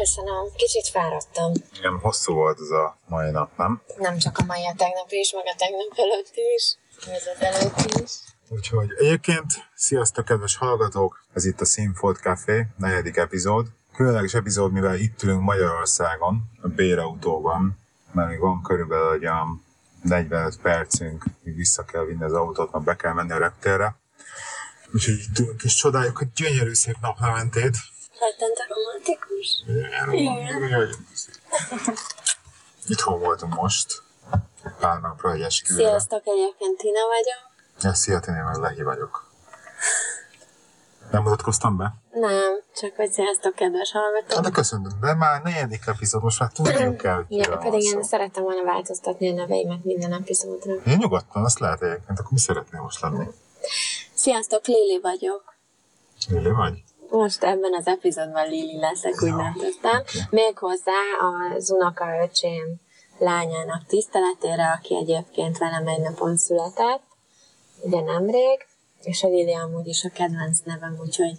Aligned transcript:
köszönöm. 0.00 0.44
Kicsit 0.56 0.88
fáradtam. 0.88 1.52
Igen, 1.78 1.98
hosszú 1.98 2.34
volt 2.34 2.58
ez 2.60 2.70
a 2.70 2.98
mai 3.06 3.30
nap, 3.30 3.50
nem? 3.56 3.82
Nem 3.96 4.18
csak 4.18 4.38
a 4.38 4.44
mai, 4.44 4.66
a 4.66 4.74
tegnap 4.76 5.10
is, 5.10 5.32
meg 5.32 5.44
a 5.46 5.54
tegnap 5.58 5.92
előtt 5.96 6.34
is, 6.56 6.76
ez 7.16 7.26
az 7.34 7.42
előtt 7.42 8.02
is. 8.02 8.12
Úgyhogy 8.48 8.90
egyébként, 8.98 9.46
sziasztok 9.74 10.24
kedves 10.24 10.56
hallgatók! 10.56 11.24
Ez 11.32 11.44
itt 11.44 11.60
a 11.60 11.64
Színfolt 11.64 12.18
Café, 12.18 12.66
negyedik 12.76 13.16
epizód. 13.16 13.66
Különleges 13.94 14.34
epizód, 14.34 14.72
mivel 14.72 14.96
itt 14.96 15.22
ülünk 15.22 15.42
Magyarországon, 15.42 16.50
a 16.62 16.68
bérautóban, 16.68 17.78
mert 18.12 18.28
még 18.28 18.38
van 18.38 18.62
körülbelül 18.62 19.12
egy 19.12 19.24
olyan 19.24 19.64
45 20.02 20.58
percünk, 20.60 21.24
míg 21.42 21.56
vissza 21.56 21.84
kell 21.84 22.04
vinni 22.04 22.24
az 22.24 22.32
autót, 22.32 22.72
mert 22.72 22.84
be 22.84 22.96
kell 22.96 23.12
menni 23.12 23.32
a 23.32 23.38
reptérre. 23.38 23.96
Úgyhogy 24.94 25.14
itt 25.14 25.38
ülünk 25.38 25.62
és 25.62 25.74
csodáljuk, 25.74 26.18
hogy 26.18 26.32
gyönyörű 26.32 26.74
szép 26.74 26.96
naplementét. 27.00 27.76
Rettente 28.20 28.66
romantikus. 28.68 29.62
Igen. 29.66 30.88
Itthon 32.86 33.18
voltunk 33.20 33.54
most, 33.54 34.02
pár 34.80 35.00
napra 35.00 35.32
egy 35.32 35.40
esküvőre. 35.40 35.88
Sziasztok, 35.88 36.22
egyébként 36.24 36.78
Tina 36.78 37.00
vagyok. 37.06 37.50
Ja, 37.82 37.94
szia, 37.94 38.20
Tini, 38.20 38.38
meg 38.40 38.56
Lehi 38.56 38.82
vagyok. 38.82 39.26
Nem 41.10 41.22
mutatkoztam 41.22 41.76
be? 41.76 41.94
Nem, 42.12 42.60
csak 42.74 42.96
hogy 42.96 43.12
sziasztok, 43.12 43.54
kedves 43.54 43.92
Hát 43.92 44.02
hallgatók. 44.02 44.42
de 44.42 44.50
köszönöm, 44.50 44.92
de 45.00 45.14
már 45.14 45.42
negyedik 45.42 45.82
epizód, 45.86 46.22
most 46.22 46.40
már 46.40 46.52
tudjuk 46.52 47.04
el, 47.04 47.14
hogy 47.16 47.36
Ja, 47.36 47.56
pedig 47.58 47.82
én 47.82 48.02
szerettem 48.02 48.42
volna 48.42 48.64
változtatni 48.64 49.30
a 49.30 49.34
neveimet 49.34 49.84
minden 49.84 50.12
epizódra. 50.12 50.72
Én 50.86 50.96
nyugodtan, 50.96 51.44
azt 51.44 51.58
lehet 51.58 51.82
egyébként, 51.82 52.18
akkor 52.18 52.32
mi 52.32 52.38
szeretnél 52.38 52.80
most 52.80 53.00
lenni? 53.00 53.26
Sziasztok, 54.14 54.66
Lili 54.66 55.00
vagyok. 55.02 55.54
Lili 56.28 56.50
vagy? 56.50 56.82
Most 57.10 57.42
ebben 57.42 57.74
az 57.74 57.86
epizódban 57.86 58.48
Lili 58.48 58.78
leszek, 58.78 59.22
úgy 59.22 59.34
döntöttem. 59.34 59.98
oké. 60.00 60.18
Méghozzá 60.30 61.00
az 61.56 61.70
unokaöcsém 61.70 62.80
lányának 63.18 63.86
tiszteletére, 63.86 64.70
aki 64.70 64.96
egyébként 64.96 65.58
velem 65.58 65.86
egy 65.86 66.00
napon 66.00 66.36
született, 66.36 67.02
ugye 67.80 68.00
nemrég, 68.00 68.66
és 69.02 69.22
a 69.22 69.28
Lili 69.28 69.54
amúgy 69.54 69.86
is 69.86 70.04
a 70.04 70.10
kedvenc 70.14 70.58
nevem, 70.64 70.96
úgyhogy 71.00 71.38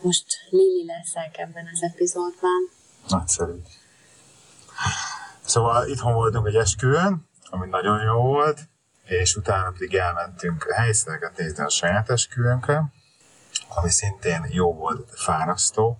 most 0.00 0.24
Lili 0.50 0.84
leszek 0.86 1.38
ebben 1.38 1.68
az 1.72 1.82
epizódban. 1.82 2.70
Nagyszerű. 3.08 3.52
Szóval 5.44 5.88
itthon 5.88 6.14
voltunk 6.14 6.46
egy 6.46 6.56
esküvőn, 6.56 7.28
ami 7.50 7.68
nagyon 7.68 8.02
jó 8.02 8.20
volt, 8.20 8.58
és 9.04 9.36
utána 9.36 9.70
pedig 9.70 9.94
elmentünk 9.94 10.72
helyszíneket 10.72 11.36
nézni 11.36 11.64
a 11.64 11.68
saját 11.68 12.10
esküvőnkre, 12.10 12.82
ami 13.74 13.90
szintén 13.90 14.46
jó 14.48 14.74
volt, 14.74 15.10
fárasztó. 15.14 15.98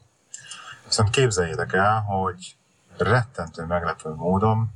Viszont 0.85 1.11
képzeljétek 1.11 1.73
el, 1.73 2.01
hogy 2.01 2.57
rettentő 2.97 3.65
meglepő 3.65 4.11
módon 4.11 4.71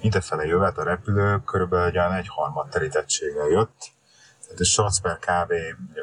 idefele 0.00 0.44
jövet 0.44 0.78
a 0.78 0.82
repülő 0.82 1.42
körülbelül 1.44 1.86
egy 1.86 1.98
olyan 1.98 2.12
egyharmad 2.12 2.68
terítettséggel 2.68 3.46
jött. 3.46 3.92
Tehát 4.42 4.60
egy 4.60 5.00
per 5.02 5.18
kb. 5.18 5.52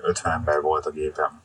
50 0.02 0.34
ember 0.34 0.62
volt 0.62 0.86
a 0.86 0.90
gépen. 0.90 1.44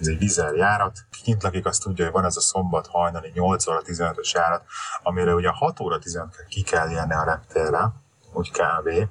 Ez 0.00 0.06
egy 0.06 0.18
vizer 0.18 0.54
járat. 0.54 0.98
Ki 1.10 1.22
kint 1.22 1.42
lakik, 1.42 1.66
azt 1.66 1.82
tudja, 1.82 2.04
hogy 2.04 2.12
van 2.12 2.24
ez 2.24 2.36
a 2.36 2.40
szombat 2.40 2.86
hajnali 2.86 3.30
8 3.34 3.66
óra 3.66 3.80
15-ös 3.84 4.32
járat, 4.32 4.64
amire 5.02 5.34
ugye 5.34 5.48
6 5.48 5.80
óra 5.80 5.98
15 5.98 6.46
ki 6.48 6.62
kell 6.62 6.90
jönni 6.90 7.14
a 7.14 7.24
reptérre, 7.24 7.92
úgy 8.32 8.50
kb. 8.50 9.08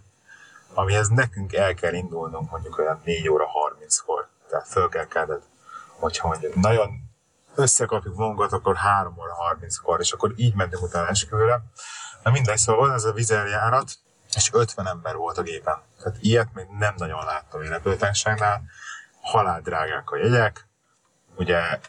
Amihez 0.73 1.07
nekünk 1.07 1.53
el 1.53 1.73
kell 1.73 1.93
indulnunk 1.93 2.51
mondjuk 2.51 2.77
olyan 2.77 3.01
4 3.05 3.29
óra 3.29 3.45
30-kor. 3.45 4.27
Tehát 4.49 4.67
föl 4.67 4.89
kell 4.89 5.07
kelned, 5.07 5.43
hogyha 5.99 6.27
mondjuk 6.27 6.55
nagyon 6.55 6.89
összekapjuk 7.55 8.15
magunkat, 8.15 8.51
akkor 8.51 8.75
3 8.75 9.15
óra 9.19 9.35
30-kor, 9.59 9.99
és 9.99 10.11
akkor 10.11 10.33
így 10.35 10.55
mentünk 10.55 10.83
utána 10.83 11.07
esküvőre. 11.07 11.61
Na 12.23 12.31
mindegy, 12.31 12.57
szóval 12.57 12.87
van 12.87 12.95
ez 12.95 13.03
a 13.03 13.11
vizerjárat, 13.11 13.91
és 14.35 14.49
50 14.53 14.87
ember 14.87 15.15
volt 15.15 15.37
a 15.37 15.41
gépen. 15.41 15.81
Tehát 16.01 16.17
ilyet 16.21 16.53
még 16.53 16.65
nem 16.79 16.93
nagyon 16.97 17.25
láttam 17.25 17.61
én 17.61 17.69
repülőtárságnál. 17.69 18.61
Halál 19.21 19.61
drágák 19.61 20.11
a 20.11 20.17
jegyek. 20.17 20.67
Ugye 21.35 21.79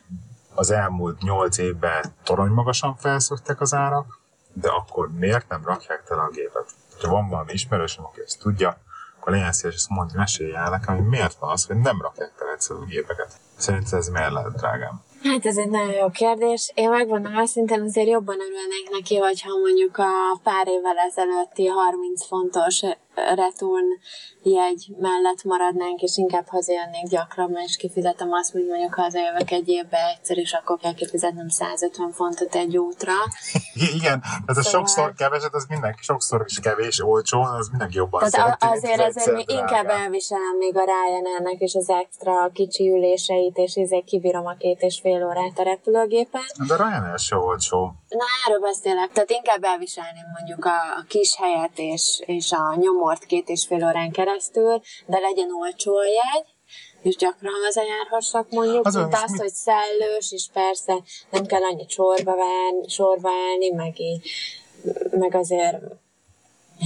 az 0.54 0.70
elmúlt 0.70 1.22
8 1.22 1.58
évben 1.58 2.14
torony 2.22 2.50
magasan 2.50 2.96
felszöktek 2.96 3.60
az 3.60 3.74
árak, 3.74 4.18
de 4.52 4.68
akkor 4.68 5.12
miért 5.12 5.48
nem 5.48 5.64
rakják 5.64 6.04
tele 6.04 6.22
a 6.22 6.30
gépet? 6.30 6.74
Ha 7.02 7.08
van 7.08 7.28
valami 7.28 7.52
ismerősöm, 7.52 8.04
aki 8.04 8.20
ezt 8.20 8.38
tudja, 8.38 8.78
akkor 9.20 9.32
legyen 9.32 9.52
szíves, 9.52 9.74
ezt 9.74 9.88
mondja, 9.88 10.18
mesélj 10.18 10.54
el 10.54 10.70
nekem, 10.70 10.96
hogy 10.96 11.06
miért 11.06 11.36
van 11.38 11.50
az, 11.50 11.64
hogy 11.64 11.76
nem 11.76 12.00
rakják 12.00 12.32
tele 12.38 12.52
egyszerűen 12.52 12.84
a 12.84 12.88
gépeket. 12.88 13.32
Szerinted 13.56 13.98
ez 13.98 14.08
miért 14.08 14.32
lehet 14.32 14.54
drágám? 14.54 15.02
Hát 15.22 15.46
ez 15.46 15.56
egy 15.56 15.70
nagyon 15.70 15.92
jó 15.92 16.08
kérdés. 16.08 16.72
Én 16.74 16.90
megmondom 16.90 17.38
őszintén, 17.38 17.80
azért 17.82 18.08
jobban 18.08 18.36
örülnék 18.40 18.88
neki, 18.90 19.16
hogyha 19.16 19.58
mondjuk 19.58 19.96
a 19.96 20.40
pár 20.42 20.68
évvel 20.68 20.96
ezelőtti 20.96 21.66
30 21.66 22.26
fontos 22.26 22.82
return 23.14 23.86
jegy 24.42 24.86
mellett 24.98 25.42
maradnánk, 25.44 26.00
és 26.00 26.16
inkább 26.16 26.46
hazajönnék 26.48 27.06
gyakrabban, 27.08 27.62
és 27.62 27.76
kifizetem 27.76 28.32
azt, 28.32 28.52
hogy 28.52 28.66
mondjuk 28.66 28.94
hazajövök 28.94 29.50
egy 29.50 29.68
évbe 29.68 29.98
egyszer, 30.16 30.38
és 30.38 30.52
akkor 30.52 30.78
kell 30.78 30.94
kifizetnem 30.94 31.48
150 31.48 32.12
fontot 32.12 32.54
egy 32.54 32.76
útra. 32.76 33.12
Igen, 33.96 34.22
ez 34.46 34.56
a 34.56 34.62
Szóval- 34.62 34.70
sokszor 34.86 35.14
keveset, 35.14 35.54
az 35.54 35.64
mindenki, 35.68 36.02
sokszor 36.02 36.44
is 36.48 36.60
kevés, 36.60 37.00
olcsó, 37.00 37.40
az 37.42 37.68
mindenki 37.68 37.96
jobban 37.96 38.30
Tehát 38.30 38.34
a- 38.34 38.58
szereti, 38.58 38.66
mint 38.66 38.76
azért, 38.84 39.00
az 39.00 39.06
azért 39.06 39.16
egyszer 39.16 39.34
még 39.34 39.50
inkább 39.50 39.88
elviselem 39.88 40.56
még 40.58 40.76
a 40.76 40.84
Ryanairnek 40.84 41.58
és 41.60 41.74
az 41.74 41.88
extra 41.88 42.50
kicsi 42.52 42.90
üléseit, 42.90 43.56
és 43.56 43.74
ezért 43.74 44.04
kibírom 44.04 44.46
a 44.46 44.54
két 44.58 44.80
és 44.80 44.98
fél 45.02 45.26
órát 45.26 45.58
a 45.58 45.62
repülőgépen. 45.62 46.42
De 46.66 46.76
Ryanair 46.76 47.18
se 47.18 47.36
olcsó. 47.36 47.78
Na, 48.08 48.24
erről 48.46 48.60
beszélek. 48.60 49.12
Tehát 49.12 49.30
inkább 49.30 49.64
elviselném 49.64 50.24
mondjuk 50.38 50.64
a, 50.64 50.76
a 50.98 51.04
kis 51.08 51.36
helyet 51.36 51.70
és, 51.74 52.22
és 52.26 52.52
a 52.52 52.74
nyomort 53.00 53.24
két 53.24 53.48
és 53.48 53.66
fél 53.66 53.84
órán 53.84 54.10
keresztül, 54.10 54.80
de 55.06 55.18
legyen 55.18 55.48
olcsó 55.60 55.96
a 55.96 56.04
jegy, 56.04 56.46
és 57.02 57.16
gyakran 57.16 57.52
hazajárhassak 57.64 58.50
mondjuk, 58.50 58.86
Az 58.86 58.94
mint 58.94 59.14
az, 59.14 59.30
mit- 59.30 59.40
hogy 59.40 59.52
szellős, 59.52 60.32
és 60.32 60.48
persze 60.52 60.94
nem 61.30 61.44
kell 61.46 61.62
annyi 61.62 61.86
sorba, 61.88 62.34
várni, 62.36 62.88
sorba 62.88 63.28
állni, 63.50 63.70
meg 63.70 64.00
így, 64.00 64.30
meg 65.10 65.34
azért 65.34 65.76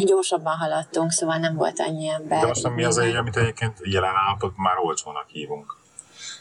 gyorsabban 0.04 0.56
haladtunk, 0.56 1.10
szóval 1.10 1.36
nem 1.36 1.56
volt 1.56 1.78
annyi 1.80 2.08
ember. 2.08 2.41
De 2.41 2.47
most 2.47 2.69
mi 2.74 2.84
az, 2.84 2.98
egy, 2.98 3.14
amit 3.14 3.36
egyébként 3.36 3.78
jelen 3.82 4.14
állapot 4.26 4.53
már 4.56 4.78
olcsónak 4.78 5.28
hívunk. 5.28 5.76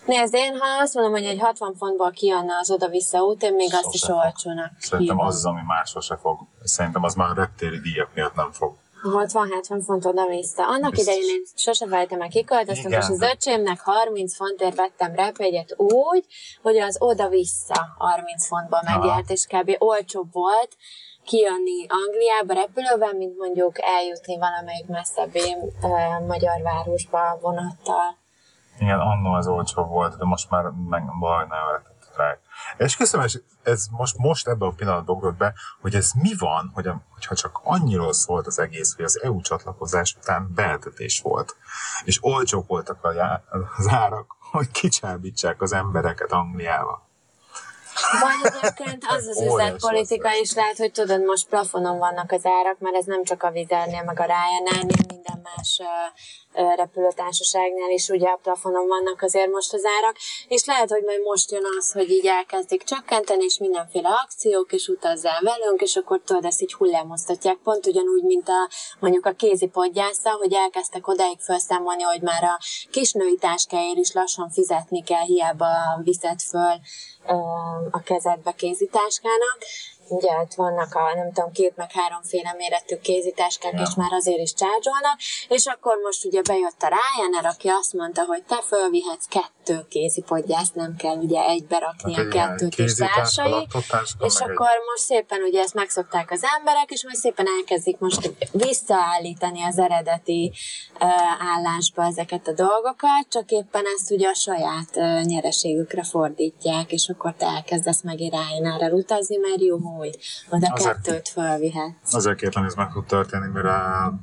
Nézd, 0.06 0.34
én 0.34 0.58
ha 0.60 0.82
azt 0.82 0.94
mondom, 0.94 1.12
hogy 1.12 1.24
egy 1.26 1.40
60 1.40 1.76
fontból 1.76 2.12
kijönne 2.12 2.58
az 2.60 2.72
oda-vissza 2.72 3.20
út, 3.24 3.44
én 3.44 3.54
még 3.54 3.74
azt 3.74 3.94
is 3.94 4.00
Sose 4.00 4.14
olcsónak 4.14 4.72
Szerintem 4.80 5.16
hívom. 5.16 5.28
az 5.28 5.36
az, 5.36 5.46
ami 5.46 5.62
máshol 5.68 6.02
se 6.02 6.18
fog. 6.18 6.40
Szerintem 6.64 7.04
az 7.04 7.14
már 7.16 7.30
a 7.30 7.34
reptéri 7.34 7.80
díjak 7.80 8.10
miatt 8.14 8.36
nem 8.36 8.52
fog. 8.52 8.76
60-70 9.04 9.82
font 9.86 10.06
oda-vissza. 10.06 10.68
Annak 10.68 10.92
Biztos. 10.92 11.14
idején 11.14 11.36
én 11.36 11.44
sose 11.56 11.88
felejtem 11.88 12.22
el, 12.22 12.28
kiköltöztünk, 12.28 12.88
Igen. 12.88 13.02
és 13.02 13.08
az 13.08 13.22
öcsémnek 13.22 13.80
30 13.80 14.36
fontért 14.36 14.76
vettem 14.76 15.16
repjegyet 15.16 15.74
úgy, 15.78 16.26
hogy 16.62 16.78
az 16.78 16.98
oda-vissza 17.00 17.88
30 17.98 18.48
fontba 18.48 18.82
megjárt, 18.86 19.30
és 19.30 19.46
kb. 19.46 19.76
olcsóbb 19.78 20.32
volt 20.32 20.78
kijönni 21.24 21.86
Angliába 21.88 22.54
repülővel, 22.54 23.14
mint 23.14 23.38
mondjuk 23.38 23.82
eljutni 23.82 24.38
valamelyik 24.38 24.88
messzebbi 24.88 25.56
magyar 26.28 26.62
városba 26.62 27.38
vonattal. 27.42 28.18
Igen, 28.80 29.00
annó 29.00 29.34
az 29.34 29.48
olcsó 29.48 29.84
volt, 29.84 30.18
de 30.18 30.26
most 30.26 30.50
már 30.50 30.64
meg 30.90 31.04
baj, 31.20 31.46
nem 31.50 31.66
lehetett 31.68 32.12
rá. 32.18 32.38
És 32.78 32.96
köszönöm, 32.96 33.26
és 33.26 33.40
ez 33.64 33.88
most, 33.92 34.18
most 34.18 34.48
ebben 34.48 34.68
a 34.68 34.72
pillanatban 34.72 35.16
ugrott 35.16 35.38
be, 35.38 35.54
hogy 35.82 35.96
ez 35.96 36.12
mi 36.12 36.34
van, 36.38 36.72
hogy 36.74 36.90
hogyha 37.14 37.36
csak 37.36 37.60
annyiról 37.64 38.14
szólt 38.14 38.48
az 38.48 38.60
egész, 38.60 38.96
hogy 38.96 39.06
az 39.06 39.22
EU 39.22 39.42
csatlakozás 39.42 40.16
után 40.22 40.54
beeltetés 40.54 41.22
volt, 41.22 41.56
és 42.04 42.18
olcsók 42.22 42.68
voltak 42.68 43.04
a 43.04 43.44
az 43.78 43.88
árak, 43.88 44.36
hogy 44.52 44.72
kicsábítsák 44.72 45.62
az 45.62 45.74
embereket 45.74 46.32
Angliába. 46.32 47.12
Vagy 48.22 48.54
egyébként 48.54 49.04
az 49.08 49.28
az 49.28 49.42
üzletpolitika 49.42 50.36
is 50.42 50.54
lehet, 50.54 50.78
hogy 50.78 50.92
tudod, 50.92 51.24
most 51.24 51.48
plafonon 51.48 51.98
vannak 51.98 52.32
az 52.32 52.46
árak, 52.46 52.80
mert 52.80 52.96
ez 52.96 53.06
nem 53.06 53.24
csak 53.24 53.44
a 53.44 53.52
Vizernél, 53.52 54.04
meg 54.04 54.20
a 54.20 54.26
Ryanairnél, 54.26 55.06
minden 55.08 55.42
más 55.44 55.82
repülőtársaságnál 56.54 57.90
is 57.90 58.10
ugye 58.10 58.28
a 58.28 58.40
plafonon 58.44 58.88
vannak 58.88 59.22
azért 59.22 59.52
most 59.52 59.74
az 59.74 59.84
árak, 59.98 60.16
és 60.48 60.66
lehet, 60.66 60.90
hogy 60.90 61.04
majd 61.04 61.22
most 61.24 61.52
jön 61.52 61.64
az, 61.78 61.92
hogy 61.92 62.10
így 62.10 62.26
elkezdik 62.26 62.84
csökkenteni, 62.84 63.44
és 63.44 63.58
mindenféle 63.58 64.10
akciók, 64.10 64.72
és 64.72 64.88
utazzál 64.88 65.42
velünk, 65.42 65.82
és 65.82 65.96
akkor 65.96 66.22
tudod, 66.26 66.46
ezt 66.46 66.62
így 66.62 66.74
hullámoztatják, 66.74 67.58
pont 67.64 67.86
ugyanúgy, 67.86 68.24
mint 68.24 68.50
a 68.50 68.70
mondjuk 69.00 69.26
a 69.26 69.32
kézi 69.32 69.68
podgyásza, 69.68 70.32
hogy 70.32 70.54
elkezdtek 70.54 71.08
odáig 71.08 71.40
felszámolni, 71.40 72.02
hogy 72.02 72.22
már 72.22 72.44
a 72.44 72.60
kisnői 72.92 73.36
táskáért 73.36 73.98
is 73.98 74.14
lassan 74.14 74.50
fizetni 74.50 75.04
kell, 75.04 75.24
hiába 75.24 75.68
viszed 76.04 76.40
föl 76.40 76.80
a 77.92 78.04
kezedbe 78.04 78.52
kézitáskának, 78.52 79.58
ugye 80.08 80.32
ott 80.42 80.54
vannak 80.54 80.96
a, 80.96 81.14
nem 81.16 81.32
tudom, 81.34 81.52
két 81.52 81.76
meg 81.76 81.92
háromféle 81.92 82.54
méretű 82.58 82.96
kézitáskák, 82.98 83.74
Ja. 83.74 83.82
és 83.82 83.96
már 83.96 84.12
azért 84.12 84.40
is 84.40 84.54
csárgyolnak, 84.54 85.18
és 85.48 85.66
akkor 85.66 85.98
most 86.04 86.26
ugye 86.26 86.42
bejött 86.42 86.82
a 86.82 86.88
Ryanair, 86.96 87.46
aki 87.46 87.68
azt 87.68 87.94
mondta, 87.94 88.24
hogy 88.26 88.44
te 88.44 88.62
fölvihetsz 88.68 89.26
kettő 89.26 89.86
kézipodgyászt, 89.90 90.76
nem 90.76 90.96
kell 90.96 91.16
ugye 91.18 91.42
egybe 91.44 91.78
rakni 91.78 92.16
a 92.16 92.20
egy 92.20 92.34
ilyen 92.34 92.48
kettőt 92.48 92.76
és 92.80 92.94
társai, 92.94 93.68
és 94.20 94.40
meg 94.40 94.50
egy- 94.50 94.52
akkor 94.52 94.68
most 94.92 95.04
szépen 95.04 95.42
ugye 95.42 95.62
ezt 95.62 95.74
megszokták 95.74 96.32
az 96.32 96.44
emberek, 96.58 96.92
és 96.92 97.04
majd 97.04 97.16
szépen 97.16 97.46
elkezdik 97.60 97.98
most 98.00 98.32
visszaállítani 98.52 99.64
az 99.64 99.80
eredeti 99.80 100.52
uh, 101.00 101.10
állásba 101.56 102.04
ezeket 102.06 102.48
a 102.48 102.54
dolgokat, 102.54 103.26
csak 103.30 103.52
éppen 103.52 103.84
ezt 103.96 104.12
ugye 104.12 104.28
a 104.30 104.34
saját 104.34 104.90
uh, 104.96 105.22
nyereségükre 105.24 106.04
fordítják, 106.04 106.92
és 106.92 107.10
akkor 107.14 107.34
te 107.38 107.46
elkezdesz 107.46 108.02
meg 108.02 108.18
Ryanair-rel 108.18 108.92
utazni, 108.92 109.38
mert 109.38 109.62
jó, 109.62 109.78
hogy 110.04 110.18
oda 110.50 110.72
Azért- 110.74 111.02
kettőt 111.02 111.30
fölvihet. 111.30 111.92
Azért 112.12 112.38
kétlen 112.38 112.66
ez 112.66 112.74
meg 112.74 112.92
tud 112.92 113.06
történni, 113.06 113.60
a- 113.60 114.14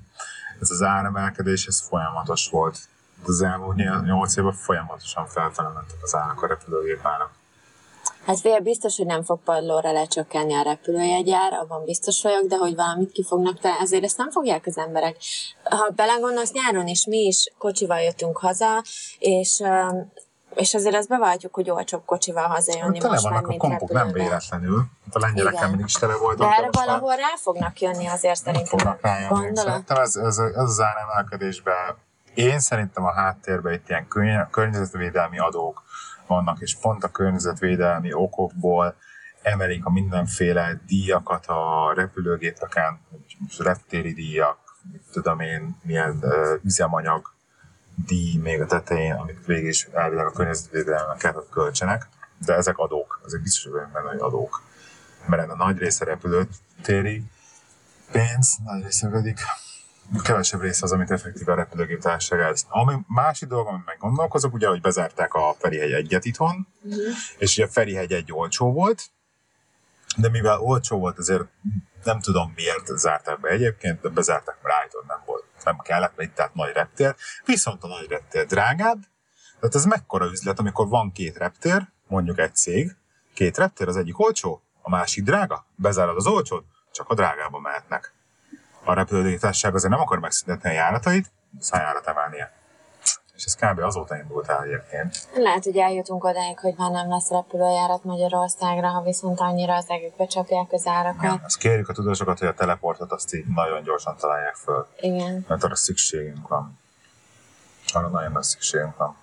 ez 0.61 0.71
az 0.71 0.83
áremelkedés, 0.83 1.67
ez 1.67 1.81
folyamatos 1.89 2.49
volt. 2.51 2.79
Az 3.27 3.43
elmúlt 3.43 3.77
8 4.05 4.37
évben 4.37 4.53
folyamatosan 4.53 5.27
felfele 5.27 5.69
mentek 5.69 5.97
az 6.03 6.15
árak 6.15 6.43
a 6.43 6.47
repülőgépárak. 6.47 7.31
Hát 8.27 8.41
fél 8.41 8.61
biztos, 8.61 8.97
hogy 8.97 9.07
nem 9.07 9.23
fog 9.25 9.41
padlóra 9.45 9.93
lecsökkenni 9.93 10.55
a 10.55 10.63
repülőjegyár, 10.63 11.53
abban 11.53 11.85
biztos 11.85 12.23
vagyok, 12.23 12.47
de 12.47 12.57
hogy 12.57 12.75
valamit 12.75 13.13
ki 13.13 13.25
fognak 13.25 13.59
te, 13.61 13.77
azért 13.81 14.05
ezt 14.05 14.17
nem 14.17 14.31
fogják 14.31 14.67
az 14.67 14.79
emberek. 14.79 15.17
Ha 15.65 15.91
belegondolsz, 15.97 16.53
nyáron 16.53 16.87
is 16.87 17.07
mi 17.07 17.19
is 17.19 17.53
kocsival 17.59 18.01
jöttünk 18.01 18.39
haza, 18.39 18.83
és 19.19 19.63
és 20.55 20.75
azért 20.75 20.95
azt 20.95 21.09
bevalljuk, 21.09 21.55
hogy 21.55 21.71
olcsóbb 21.71 22.05
kocsival 22.05 22.47
hazajönni 22.47 22.99
Tele 22.99 23.13
most 23.13 23.31
már, 23.31 23.45
a 23.45 23.47
mint 23.47 23.61
kompok, 23.61 23.93
nem 23.93 24.13
véletlenül. 24.13 24.79
Hát 25.05 25.15
a 25.15 25.19
lengyeleken 25.19 25.59
Igen. 25.59 25.69
mindig 25.69 25.87
is 25.87 25.93
tele 25.93 26.17
voltak. 26.17 26.49
De 26.49 26.55
erre 26.55 26.67
most 26.67 26.79
már 26.79 26.87
valahol 26.87 27.17
rá 27.17 27.35
fognak 27.37 27.81
jönni 27.81 28.07
azért 28.07 28.43
szerintem. 28.45 28.67
fognak 28.67 29.01
rájönni. 29.03 29.57
Szerintem 29.57 29.97
ez, 29.97 30.17
ez, 30.17 30.39
ez 30.39 30.57
az 30.57 30.81
áremelkedésben, 30.81 31.97
én 32.35 32.61
szerintem 32.61 33.05
a 33.05 33.13
háttérben 33.13 33.73
itt 33.73 33.89
ilyen 33.89 34.09
körny- 34.09 34.51
környezetvédelmi 34.51 35.39
adók 35.39 35.83
vannak, 36.27 36.61
és 36.61 36.77
pont 36.77 37.05
a 37.05 37.09
környezetvédelmi 37.09 38.13
okokból 38.13 38.95
emelik 39.43 39.85
a 39.85 39.91
mindenféle 39.91 40.81
díjakat 40.87 41.47
a 41.47 41.93
repülőgépeken, 41.95 43.01
reptéri 43.59 44.13
díjak, 44.13 44.59
mit 44.93 45.03
tudom 45.13 45.41
én, 45.41 45.77
milyen 45.83 46.19
uh, 46.23 46.65
üzemanyag 46.65 47.30
díj 48.07 48.37
még 48.37 48.61
a 48.61 48.67
tetején, 48.67 49.15
amit 49.15 49.47
végig 49.47 49.69
is 49.69 49.89
elvileg 49.93 50.27
a 50.27 50.33
környezetvédelemnek 50.33 51.19
kell, 51.19 51.33
hogy 51.33 51.47
költsenek, 51.51 52.09
de 52.47 52.55
ezek 52.55 52.79
adók, 52.79 53.21
ezek 53.27 53.43
biztos, 53.43 53.63
hogy 53.63 53.73
benne 53.93 54.09
hogy 54.09 54.21
adók. 54.21 54.63
Mert 55.27 55.51
a 55.51 55.57
nagy 55.57 55.79
része 55.79 56.05
repülőtéri 56.05 57.23
pénz, 58.13 58.57
nagy 58.65 58.83
része 58.83 59.09
pedig 59.09 59.39
kevesebb 60.23 60.61
része 60.61 60.85
az, 60.85 60.93
amit 60.93 61.11
effektív 61.11 61.49
a 61.49 61.55
repülőgép 61.55 62.01
társaság 62.01 62.41
elvisz. 62.41 62.67
Ami 62.69 62.95
másik 63.07 63.49
dolog, 63.49 63.67
amit 63.67 63.87
meg 63.87 63.97
gondolkozok, 63.99 64.55
ugye, 64.55 64.69
hogy 64.69 64.81
bezárták 64.81 65.35
a 65.35 65.55
Ferihegy 65.59 65.93
egyet 65.93 66.25
itthon, 66.25 66.67
és 67.39 67.57
ugye 67.57 67.67
a 67.67 67.71
Ferihegy 67.71 68.13
egy 68.13 68.33
olcsó 68.33 68.73
volt, 68.73 69.11
de 70.17 70.29
mivel 70.29 70.61
olcsó 70.61 70.99
volt, 70.99 71.19
ezért 71.19 71.45
nem 72.05 72.21
tudom 72.21 72.53
miért 72.57 72.87
zárták 72.87 73.41
be 73.41 73.49
egyébként, 73.49 74.01
de 74.01 74.09
bezárták, 74.09 74.57
mert 74.63 74.75
állítólag 74.75 75.07
nem. 75.07 75.21
Nem 75.65 75.79
kellett, 75.79 76.17
mert 76.17 76.29
itt 76.29 76.35
tehát 76.35 76.55
nagy 76.55 76.73
reptér. 76.73 77.15
Viszont 77.45 77.85
a 77.85 77.87
nagy 77.87 78.07
reptér 78.09 78.47
drágább, 78.47 78.99
tehát 79.61 79.75
ez 79.75 79.85
mekkora 79.85 80.25
üzlet, 80.25 80.59
amikor 80.59 80.89
van 80.89 81.13
két 81.13 81.37
reptér, 81.37 81.89
mondjuk 82.07 82.39
egy 82.39 82.55
cég, 82.55 82.97
két 83.35 83.57
reptér, 83.57 83.89
az 83.89 83.97
egyik 83.97 84.19
olcsó, 84.19 84.63
a 84.83 84.91
másik 84.91 85.25
drága, 85.25 85.67
bezárod 85.75 86.17
az 86.17 86.27
olcsót, 86.27 86.65
csak 86.93 87.09
a 87.09 87.15
drágába 87.15 87.59
mehetnek. 87.59 88.13
A 88.85 88.95
repülőtársaság 88.95 89.75
azért 89.75 89.93
nem 89.93 90.01
akar 90.01 90.19
megszüntetni 90.19 90.71
a 90.71 90.73
járatait, 90.73 91.33
szájárat 91.59 92.07
emelnie. 92.07 92.60
És 93.41 93.47
ez 93.47 93.55
kb. 93.55 93.79
azóta 93.79 94.17
indult 94.17 94.49
el 94.49 94.63
egyébként. 94.63 95.29
Lehet, 95.35 95.65
hogy 95.65 95.77
eljutunk 95.77 96.25
odáig, 96.25 96.59
hogy 96.59 96.75
már 96.77 96.91
nem 96.91 97.09
lesz 97.09 97.31
repülőjárat 97.31 98.05
Magyarországra, 98.05 98.89
ha 98.89 99.03
viszont 99.03 99.41
annyira 99.41 99.75
az 99.75 99.85
egekbe 99.89 100.27
csapják 100.27 100.73
az 100.73 100.87
árakat. 100.87 101.23
Ja. 101.23 101.41
Azt 101.45 101.59
kérjük 101.59 101.89
a 101.89 101.93
tudósokat, 101.93 102.39
hogy 102.39 102.49
a 102.49 102.55
teleportot 102.55 103.13
azt 103.13 103.35
így 103.35 103.45
nagyon 103.47 103.83
gyorsan 103.83 104.17
találják 104.17 104.55
föl, 104.55 104.87
Igen. 105.01 105.45
mert 105.49 105.65
arra 105.65 105.77
szükségünk 105.77 106.49
van. 106.49 106.79
Arra 107.93 108.09
nagyon 108.09 108.33
nagy 108.33 108.43
szükségünk 108.43 108.97
van. 108.97 109.17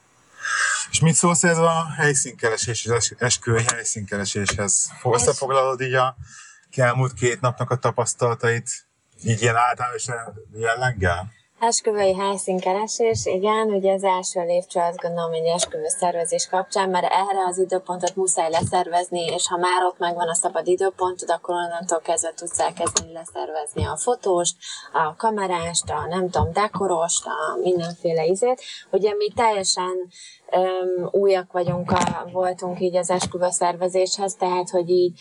És 0.91 0.99
mit 0.99 1.15
szólsz 1.15 1.43
ez 1.43 1.57
a 1.57 1.85
helyszínkeresés, 1.97 2.85
az 2.85 2.91
es- 2.91 3.15
esküvői 3.17 3.63
helyszínkereséshez? 3.73 4.91
Fog- 4.99 5.15
Összefoglalod 5.15 5.81
így 5.81 5.93
a 5.93 6.15
elmúlt 6.75 7.13
két 7.13 7.41
napnak 7.41 7.71
a 7.71 7.75
tapasztalatait, 7.75 8.69
így 9.23 9.41
ilyen 9.41 9.55
általános 9.55 10.05
jelleggel? 10.53 11.31
Esküvői 11.59 12.15
helyszínkeresés, 12.15 13.25
igen, 13.25 13.67
ugye 13.67 13.93
az 13.93 14.03
első 14.03 14.45
lépcső 14.45 14.79
azt 14.79 15.01
gondolom, 15.01 15.31
hogy 15.31 15.45
esküvő 15.45 15.87
szervezés 15.87 16.47
kapcsán, 16.47 16.89
mert 16.89 17.05
erre 17.05 17.45
az 17.47 17.57
időpontot 17.57 18.15
muszáj 18.15 18.49
leszervezni, 18.49 19.25
és 19.25 19.47
ha 19.47 19.57
már 19.57 19.83
ott 19.83 19.97
megvan 19.97 20.27
a 20.27 20.33
szabad 20.33 20.67
időpontod, 20.67 21.29
akkor 21.29 21.55
onnantól 21.55 21.99
kezdve 21.99 22.33
tudsz 22.35 22.59
elkezdeni 22.59 23.13
leszervezni 23.13 23.85
a 23.85 23.97
fotóst, 23.97 24.55
a 24.93 25.15
kamerást, 25.15 25.89
a 25.89 26.07
nem 26.09 26.29
tudom, 26.29 26.51
dekorost, 26.53 27.25
a 27.25 27.59
mindenféle 27.61 28.25
izét. 28.25 28.61
Ugye 28.91 29.13
mi 29.13 29.31
teljesen 29.35 29.93
öm, 30.51 31.09
újak 31.11 31.51
vagyunk, 31.51 31.91
a, 31.91 32.29
voltunk 32.31 32.79
így 32.79 32.95
az 32.95 33.09
esküvő 33.09 33.49
szervezéshez, 33.49 34.35
tehát, 34.35 34.69
hogy 34.69 34.89
így 34.89 35.19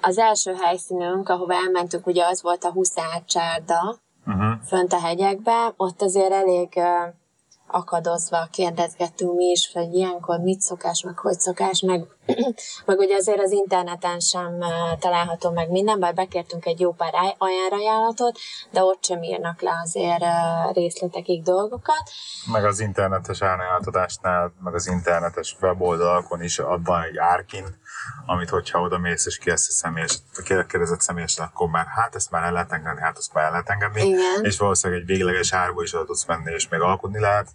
az 0.00 0.18
első 0.18 0.54
helyszínünk, 0.54 1.28
ahova 1.28 1.54
elmentünk, 1.54 2.06
ugye 2.06 2.24
az 2.24 2.42
volt 2.42 2.64
a 2.64 2.72
Huszár 2.72 3.24
csárda, 3.24 4.02
Uh-huh. 4.26 4.52
fönt 4.66 4.92
a 4.92 5.00
hegyekbe, 5.00 5.74
ott 5.76 6.02
azért 6.02 6.32
elég 6.32 6.72
uh, 6.76 7.14
akadozva 7.66 8.48
kérdezgettünk 8.50 9.34
mi 9.34 9.44
is, 9.44 9.70
hogy 9.72 9.94
ilyenkor 9.94 10.38
mit 10.38 10.60
szokás, 10.60 11.02
meg 11.02 11.18
hogy 11.18 11.40
szokás, 11.40 11.80
meg, 11.80 12.06
meg 12.86 12.98
ugye 12.98 13.16
azért 13.16 13.40
az 13.40 13.50
interneten 13.50 14.20
sem 14.20 14.56
uh, 14.58 14.98
található 14.98 15.50
meg 15.50 15.70
minden, 15.70 16.00
bár 16.00 16.14
bekértünk 16.14 16.66
egy 16.66 16.80
jó 16.80 16.92
pár 16.92 17.14
aj- 17.14 17.36
ajánlajánlatot, 17.38 18.38
de 18.70 18.82
ott 18.82 19.04
sem 19.04 19.22
írnak 19.22 19.60
le 19.60 19.80
azért 19.82 20.22
uh, 20.22 20.74
részletekig 20.74 21.42
dolgokat. 21.42 22.02
Meg 22.52 22.64
az 22.64 22.80
internetes 22.80 23.42
árajánlatadásnál, 23.42 24.52
meg 24.64 24.74
az 24.74 24.86
internetes 24.86 25.56
weboldalakon 25.60 26.42
is 26.42 26.58
abban 26.58 27.02
egy 27.02 27.18
árkin, 27.18 27.64
amit 28.26 28.48
hogyha 28.48 28.80
oda 28.80 28.98
mész 28.98 29.26
és 29.26 29.38
kiesz 29.38 29.68
a 29.68 29.72
személyes, 29.72 30.18
kérdezett 30.68 31.00
személyesen, 31.00 31.46
akkor 31.46 31.68
már 31.68 31.86
hát 31.86 32.14
ezt 32.14 32.30
már 32.30 32.42
el 32.42 32.52
lehet 32.52 32.72
engedni, 32.72 33.00
hát 33.00 33.18
ezt 33.18 33.34
már 33.34 33.44
el 33.44 33.50
lehet 33.50 33.68
engedni. 33.68 34.02
Igen. 34.06 34.42
És 34.42 34.58
valószínűleg 34.58 35.02
egy 35.02 35.08
végleges 35.08 35.52
árba 35.52 35.82
is 35.82 35.94
oda 35.94 36.04
tudsz 36.04 36.26
menni, 36.26 36.52
és 36.52 36.68
még 36.68 36.80
alkudni 36.80 37.20
lehet. 37.20 37.48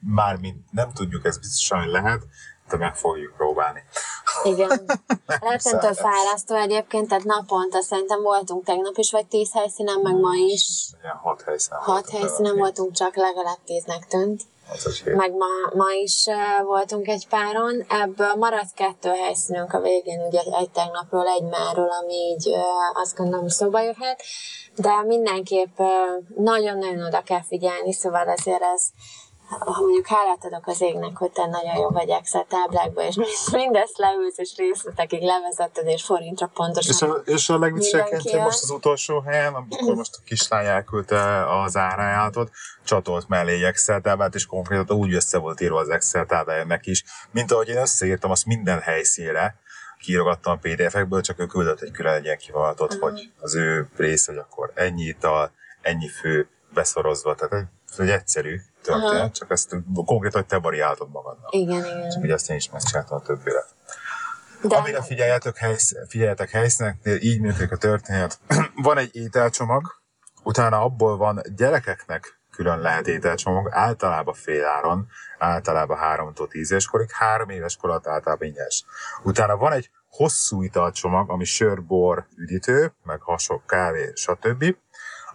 Mármint 0.00 0.72
nem 0.72 0.92
tudjuk, 0.92 1.24
ez 1.24 1.38
biztosan, 1.38 1.78
hogy 1.78 1.88
lehet, 1.88 2.22
de 2.68 2.76
meg 2.76 2.96
fogjuk 2.96 3.36
próbálni. 3.36 3.82
Igen. 4.42 4.84
Rettentő 5.50 5.92
fárasztó 5.92 6.54
egyébként, 6.54 7.08
tehát 7.08 7.24
naponta 7.24 7.82
szerintem 7.82 8.22
voltunk 8.22 8.64
tegnap 8.64 8.96
is, 8.96 9.10
vagy 9.10 9.26
tíz 9.26 9.52
helyszínen, 9.52 10.00
meg 10.02 10.14
ma 10.14 10.34
is. 10.34 10.90
Ilyen 11.02 11.16
hat 11.16 11.42
helyszínen 11.42 11.80
Hat 11.80 12.10
helyszínen 12.10 12.54
de 12.54 12.58
voltunk, 12.58 12.92
csak 12.92 13.16
legalább 13.16 13.58
tíznek 13.64 14.06
tűnt. 14.06 14.42
Hét. 15.04 15.14
meg 15.14 15.32
ma, 15.32 15.46
ma 15.74 15.90
is 16.02 16.26
uh, 16.26 16.64
voltunk 16.64 17.08
egy 17.08 17.28
páron, 17.28 17.84
ebből 17.88 18.34
maradt 18.34 18.74
kettő 18.74 19.08
helyszínünk 19.08 19.72
a 19.72 19.80
végén, 19.80 20.26
ugye 20.26 20.40
egy 20.58 20.70
tegnapról, 20.70 21.26
egy 21.26 21.42
máról, 21.42 21.88
ami 22.02 22.14
így 22.14 22.48
uh, 22.48 23.00
azt 23.00 23.16
gondolom 23.16 23.48
szóba 23.48 23.80
jöhet, 23.80 24.22
de 24.74 25.02
mindenképp 25.02 25.78
uh, 25.78 25.88
nagyon-nagyon 26.36 27.06
oda 27.06 27.22
kell 27.22 27.42
figyelni, 27.42 27.92
szóval 27.92 28.28
azért 28.28 28.62
ez 28.62 28.82
ha 29.48 29.80
mondjuk 29.80 30.06
hálát 30.06 30.44
adok 30.44 30.66
az 30.66 30.80
égnek, 30.80 31.16
hogy 31.16 31.30
te 31.30 31.46
nagyon 31.46 31.76
jó 31.76 31.88
vagy 31.88 32.08
Excel 32.08 32.46
táblákba, 32.48 33.02
és 33.02 33.16
mindezt 33.52 33.98
leülsz, 33.98 34.38
és 34.38 34.56
részletekig 34.56 35.22
levezetted, 35.22 35.86
és 35.86 36.04
forintra 36.04 36.50
pontosan. 36.54 36.94
És 36.94 37.02
a, 37.02 37.30
és 37.30 37.48
a 37.48 37.58
Mindenki 37.58 38.36
most 38.36 38.62
az 38.62 38.70
utolsó 38.70 39.20
helyen, 39.20 39.54
amikor 39.54 39.94
most 39.94 40.14
a 40.14 40.22
kislány 40.24 40.66
elküldte 40.66 41.50
az 41.62 41.76
árajátot, 41.76 42.50
csatolt 42.84 43.28
mellé 43.28 43.54
egy 43.54 43.62
Excel 43.62 44.00
táblát, 44.00 44.34
és 44.34 44.46
konkrétan 44.46 44.96
úgy 44.96 45.14
össze 45.14 45.38
volt 45.38 45.60
írva 45.60 45.78
az 45.78 45.88
Excel 45.88 46.26
táblájának 46.26 46.86
is, 46.86 47.04
mint 47.30 47.52
ahogy 47.52 47.68
én 47.68 47.76
összeírtam 47.76 48.30
azt 48.30 48.46
minden 48.46 48.80
helyszínre, 48.80 49.58
kiírogattam 49.98 50.52
a 50.52 50.58
PDF-ekből, 50.60 51.20
csak 51.20 51.38
ő 51.38 51.46
küldött 51.46 51.80
egy 51.80 51.90
külön 51.90 52.12
egy 52.12 52.24
ilyen 52.24 52.38
kivonatot, 52.38 52.94
hogy 52.94 53.32
az 53.40 53.54
ő 53.54 53.88
rész, 53.96 54.26
hogy 54.26 54.36
akkor 54.36 54.72
ennyi 54.74 55.02
ital, 55.02 55.52
ennyi 55.82 56.08
fő 56.08 56.48
beszorozva, 56.74 57.34
tehát 57.34 57.52
egy, 57.52 57.98
egy 57.98 58.10
egyszerű 58.10 58.60
történet, 58.86 59.20
Aha. 59.20 59.30
csak 59.30 59.50
ezt 59.50 59.76
konkrétan, 60.04 60.40
hogy 60.40 60.46
te 60.46 60.58
variáltod 60.58 61.10
magadnak. 61.10 61.54
Igen, 61.54 61.84
igen. 61.84 62.10
Csak 62.10 62.22
ugye 62.22 62.34
azt 62.34 62.50
én 62.50 62.56
is 62.56 62.70
megcsináltam 62.70 63.16
a 63.16 63.20
többféle. 63.20 63.64
De 64.62 64.76
Amire 64.76 65.02
figyeljetek, 65.02 65.56
helysz, 65.56 65.92
figyeljetek 66.08 66.50
helyszíneknél, 66.50 67.16
így 67.20 67.40
működik 67.40 67.72
a 67.72 67.76
történet. 67.76 68.38
Van 68.82 68.98
egy 68.98 69.16
ételcsomag, 69.16 70.00
utána 70.42 70.82
abból 70.82 71.16
van 71.16 71.40
gyerekeknek 71.56 72.40
külön 72.56 72.80
lehet 72.80 73.06
ételcsomag, 73.06 73.68
általában 73.70 74.34
féláron, 74.34 75.08
általában 75.38 75.98
3-tól 76.02 76.48
10 76.48 76.70
éves 76.70 76.86
korig, 76.86 77.10
3 77.10 77.48
éves 77.48 77.76
kor 77.76 77.90
alatt 77.90 78.06
általában 78.06 78.48
ingyenes. 78.48 78.84
Utána 79.22 79.56
van 79.56 79.72
egy 79.72 79.90
hosszú 80.08 80.62
italcsomag, 80.62 81.30
ami 81.30 81.44
sör, 81.44 81.82
bor, 81.82 82.26
üdítő, 82.36 82.92
meg 83.04 83.20
hasonló 83.20 83.62
kávé, 83.66 84.12
stb. 84.14 84.76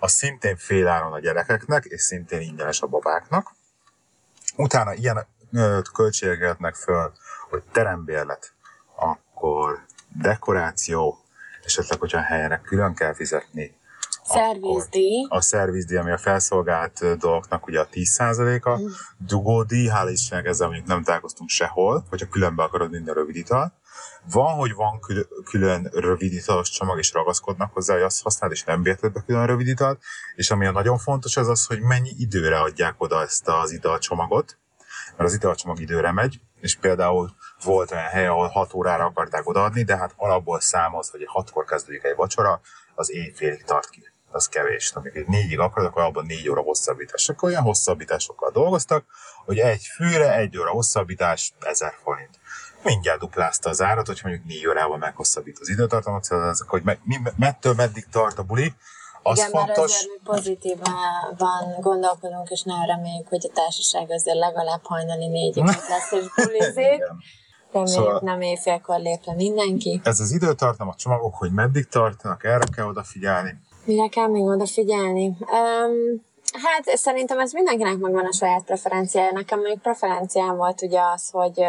Az 0.03 0.11
szintén 0.11 0.57
féláron 0.57 1.13
a 1.13 1.19
gyerekeknek, 1.19 1.85
és 1.85 2.01
szintén 2.01 2.41
ingyenes 2.41 2.81
a 2.81 2.87
babáknak. 2.87 3.51
Utána 4.55 4.93
ilyen 4.93 5.27
költségeknek 5.93 6.75
föl, 6.75 7.13
hogy 7.49 7.63
terembérlet, 7.71 8.53
akkor 8.95 9.85
dekoráció, 10.21 11.17
esetleg, 11.63 11.99
hogyha 11.99 12.21
helyre 12.21 12.61
külön 12.63 12.93
kell 12.93 13.13
fizetni, 13.13 13.79
Szervizdíj. 14.23 15.25
A 15.29 15.41
szervizdíj, 15.41 15.97
ami 15.97 16.11
a 16.11 16.17
felszolgált 16.17 17.17
dolgoknak 17.17 17.67
ugye 17.67 17.79
a 17.79 17.87
10%-a. 17.91 18.79
Mm. 18.79 18.85
Dugódíj, 19.17 19.87
hála 19.87 20.09
Istennek 20.09 20.45
ezzel 20.45 20.67
mondjuk 20.67 20.87
nem 20.87 21.03
találkoztunk 21.03 21.49
sehol, 21.49 22.05
hogyha 22.09 22.27
különbe 22.27 22.63
akarod 22.63 22.91
minden 22.91 23.13
rövid 23.13 23.35
ital. 23.35 23.73
Van, 24.31 24.55
hogy 24.55 24.73
van 24.73 24.99
kül- 24.99 25.27
külön 25.43 25.89
rövid 25.93 26.33
italos 26.33 26.69
csomag, 26.69 26.97
és 26.97 27.13
ragaszkodnak 27.13 27.73
hozzá, 27.73 27.93
hogy 27.93 28.03
azt 28.03 28.23
használd, 28.23 28.51
és 28.51 28.63
nem 28.63 28.81
bérted 28.81 29.11
be 29.11 29.23
külön 29.25 29.45
rövid 29.45 29.67
italt. 29.67 30.01
És 30.35 30.51
ami 30.51 30.65
a 30.65 30.71
nagyon 30.71 30.97
fontos, 30.97 31.37
az 31.37 31.47
az, 31.47 31.65
hogy 31.65 31.81
mennyi 31.81 32.11
időre 32.17 32.59
adják 32.59 32.95
oda 32.97 33.21
ezt 33.21 33.47
az 33.47 33.71
italcsomagot, 33.71 34.57
mert 35.17 35.29
az 35.29 35.33
italcsomag 35.33 35.79
időre 35.79 36.11
megy, 36.11 36.39
és 36.59 36.75
például 36.75 37.35
volt 37.63 37.91
olyan 37.91 38.03
hely, 38.03 38.27
ahol 38.27 38.47
6 38.47 38.73
órára 38.73 39.05
akarták 39.05 39.47
odaadni, 39.47 39.83
de 39.83 39.97
hát 39.97 40.13
alapból 40.15 40.59
számoz, 40.59 41.09
hogy 41.09 41.27
6-kor 41.33 41.65
kezdődik 41.65 42.03
egy 42.03 42.15
vacsora, 42.15 42.61
az 42.95 43.11
éjfélig 43.11 43.63
tart 43.63 43.89
ki 43.89 44.11
az 44.31 44.47
kevés. 44.47 44.91
Amikor 44.91 45.23
négyig 45.25 45.59
akarod, 45.59 45.89
akkor 45.89 46.01
abban 46.01 46.25
négy 46.25 46.49
óra 46.49 46.61
hosszabbítás. 46.61 47.29
Akkor 47.29 47.49
olyan 47.49 47.63
hosszabbításokkal 47.63 48.51
dolgoztak, 48.51 49.05
hogy 49.45 49.59
egy 49.59 49.85
fűre 49.95 50.35
egy 50.35 50.57
óra 50.57 50.69
hosszabbítás 50.69 51.53
1000 51.59 51.93
forint. 52.03 52.39
Mindjárt 52.83 53.19
duplázta 53.19 53.69
az 53.69 53.81
árat, 53.81 54.07
hogy 54.07 54.19
mondjuk 54.23 54.45
négy 54.45 54.67
órával 54.67 54.97
meghosszabbít 54.97 55.57
az 55.61 55.69
időtartamot, 55.69 56.23
szóval 56.23 56.55
hogy 56.67 56.81
me, 56.83 56.97
mi, 57.03 57.15
mettől 57.37 57.73
meddig 57.73 58.05
tart 58.11 58.37
a 58.37 58.43
buli, 58.43 58.73
az 59.23 59.37
Igen, 59.37 59.49
fontos. 59.49 59.75
mert 59.75 59.87
azért 59.87 60.07
mi 60.11 60.19
pozitívan 60.23 60.93
van, 61.37 61.75
gondolkodunk, 61.79 62.49
és 62.49 62.61
nagyon 62.63 62.85
reméljük, 62.85 63.27
hogy 63.27 63.49
a 63.49 63.53
társaság 63.53 64.11
azért 64.11 64.37
legalább 64.37 64.81
hajnali 64.83 65.27
négyig 65.27 65.63
lesz, 65.89 66.11
és 66.11 66.25
bulizik. 66.35 67.01
Reméljük 67.71 67.95
Szóval- 67.97 68.19
nem 68.23 68.41
éjfélkor 68.41 68.99
lép 68.99 69.25
le 69.25 69.33
mindenki. 69.33 70.01
Ez 70.03 70.19
az 70.19 70.31
időtartam, 70.31 70.87
a 70.87 70.95
csomagok, 70.95 71.35
hogy 71.35 71.51
meddig 71.51 71.87
tartanak, 71.87 72.43
erre 72.43 72.65
kell 72.75 72.85
odafigyelni. 72.85 73.59
Mire 73.85 74.07
kell 74.07 74.27
még 74.27 74.43
odafigyelni? 74.43 75.27
Um, 75.27 76.23
hát 76.51 76.97
szerintem 76.97 77.39
ez 77.39 77.51
mindenkinek 77.51 77.97
megvan 77.97 78.25
a 78.25 78.33
saját 78.33 78.63
preferenciája. 78.63 79.31
Nekem 79.31 79.59
mondjuk 79.59 79.81
preferenciám 79.81 80.55
volt 80.55 80.81
ugye 80.81 80.99
az, 81.13 81.29
hogy 81.29 81.61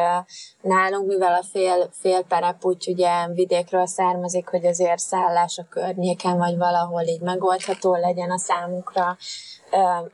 nálunk, 0.61 1.07
mivel 1.07 1.33
a 1.33 1.45
fél, 1.53 1.91
fél 2.01 2.23
perep 2.23 2.65
úgy 2.65 2.89
ugye 2.89 3.27
vidékről 3.35 3.87
származik, 3.87 4.49
hogy 4.49 4.67
azért 4.67 4.99
szállás 4.99 5.59
a 5.59 5.67
környéken, 5.71 6.39
vagy 6.39 6.57
valahol 6.57 7.03
így 7.03 7.21
megoldható 7.21 7.97
legyen 7.97 8.31
a 8.31 8.39
számukra, 8.39 9.17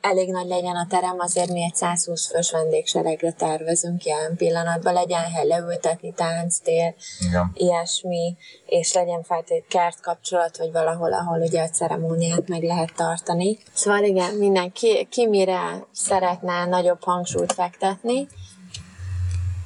elég 0.00 0.31
nagy 0.31 0.47
legyen 0.47 0.77
a 0.77 0.87
terem, 0.88 1.19
azért 1.19 1.50
mi 1.50 1.62
egy 1.62 1.75
120 1.75 2.31
fős 2.31 2.50
vendégseregre 2.50 3.33
tervezünk 3.33 4.05
jelen 4.05 4.37
pillanatban, 4.37 4.93
legyen 4.93 5.31
hely 5.31 5.47
leültetni, 5.47 6.12
tánctér, 6.12 6.95
Igen. 7.29 7.50
ilyesmi, 7.55 8.37
és 8.67 8.93
legyen 8.93 9.23
feltétlenül 9.23 9.67
kert 9.69 10.00
kapcsolat, 10.00 10.57
vagy 10.57 10.73
valahol, 10.73 11.12
ahol 11.12 11.41
ugye 11.41 11.62
a 11.62 11.69
ceremóniát 11.69 12.49
meg 12.49 12.62
lehet 12.62 12.95
tartani. 12.97 13.59
Szóval 13.73 14.05
igen, 14.05 14.35
mindenki 14.35 15.07
ki 15.11 15.27
mire 15.27 15.87
szeretne 15.93 16.65
nagyobb 16.65 17.03
hangsúlyt 17.03 17.53
fektetni. 17.53 18.29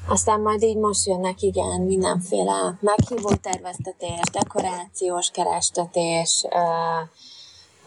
Aztán 0.08 0.40
majd 0.40 0.62
így 0.62 0.76
most 0.76 1.06
jönnek, 1.06 1.42
igen, 1.42 1.80
mindenféle 1.80 2.78
meghívó 2.80 3.34
terveztetés, 3.34 4.20
dekorációs 4.32 5.30
kerestetés, 5.30 6.44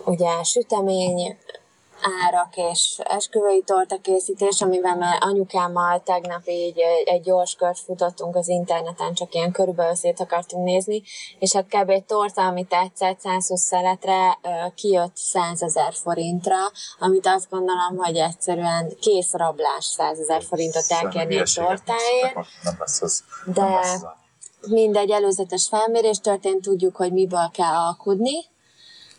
ugye 0.06 0.44
sütemény, 0.44 1.38
árak 2.24 2.56
és 2.56 3.00
esküvői 3.04 3.62
torta 3.62 3.98
készítés, 4.02 4.62
amivel 4.62 4.96
már 4.96 5.18
anyukámmal 5.20 6.02
tegnap 6.04 6.42
így 6.48 6.80
egy, 7.06 7.22
gyors 7.22 7.56
kört 7.56 7.80
futottunk 7.80 8.36
az 8.36 8.48
interneten, 8.48 9.14
csak 9.14 9.34
ilyen 9.34 9.52
körülbelül 9.52 9.96
szét 9.96 10.20
akartunk 10.20 10.66
nézni, 10.66 11.02
és 11.40 11.54
hát 11.54 11.66
kb. 11.68 11.90
egy 11.90 12.04
torta, 12.04 12.42
amit 12.42 12.68
tetszett 12.68 13.20
120 13.20 13.62
szeletre, 13.62 14.40
kijött 14.76 15.16
100 15.16 15.62
ezer 15.62 15.94
forintra, 15.94 16.72
amit 17.00 17.28
azt 17.28 17.50
gondolom, 17.50 17.98
hogy 17.98 18.16
egyszerűen 18.16 18.92
kész 19.00 19.34
rablás 19.34 19.86
100 19.86 20.20
ezer 20.20 20.44
forintot 20.44 20.86
elkérni 20.88 21.38
egy 21.38 21.52
tortáért. 21.56 22.34
mondtak, 22.34 22.48
Nem 22.64 22.76
lesz 22.80 23.02
az. 23.02 23.24
De- 23.46 23.62
Nem 23.62 23.74
lesz 23.74 23.94
az 23.94 24.24
mindegy 24.68 25.12
előzetes 25.12 25.68
felmérés 25.68 26.20
történt, 26.20 26.62
tudjuk, 26.62 26.96
hogy 26.96 27.12
miből 27.12 27.50
kell 27.54 27.74
alkudni. 27.74 28.46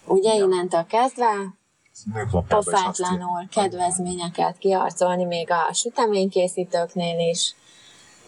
Ugye 0.07 0.35
innentől 0.35 0.87
kezdve 0.87 1.56
Pofátlanul 2.49 3.49
kedvezményeket 3.51 4.59
kiharcolni 4.59 5.25
még 5.25 5.51
a 5.51 5.73
süteménykészítőknél 5.73 7.29
is. 7.31 7.55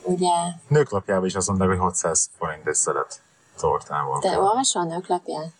Ugye, 0.03 0.35
Nőklapjában 0.69 1.27
is 1.27 1.35
azt 1.35 1.47
mondták, 1.49 1.69
hogy 1.69 1.79
600 1.79 2.31
forint 2.39 2.67
egy 2.67 2.75
szelet 2.75 3.21
tortával. 3.59 4.21
te 4.21 4.39
olvasol 4.39 4.83
a 4.83 4.85
nőklapját? 4.85 5.53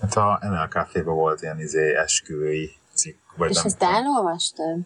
Hát 0.00 0.16
a 0.16 0.66
Café-ban 0.70 1.14
volt 1.14 1.42
ilyen 1.42 1.60
izé 1.60 1.96
esküvői 1.96 2.76
cikk, 2.94 3.18
vagy 3.36 3.50
És 3.50 3.56
nem 3.56 3.66
ezt 3.66 3.78
tudom. 3.78 3.94
elolvastad? 3.94 4.78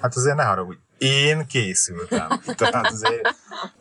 Hát 0.00 0.16
azért 0.16 0.36
ne 0.36 0.44
haragudj, 0.44 0.78
én 0.98 1.46
készültem. 1.46 2.28
Tehát 2.56 2.86
azért, 2.86 3.34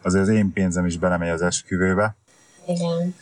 azért 0.04 0.24
az 0.24 0.30
én 0.30 0.54
pénzem 0.54 0.86
is 0.86 0.98
belemegy 0.98 1.30
az 1.30 1.42
esküvőbe, 1.42 2.16
Igen. 2.68 3.16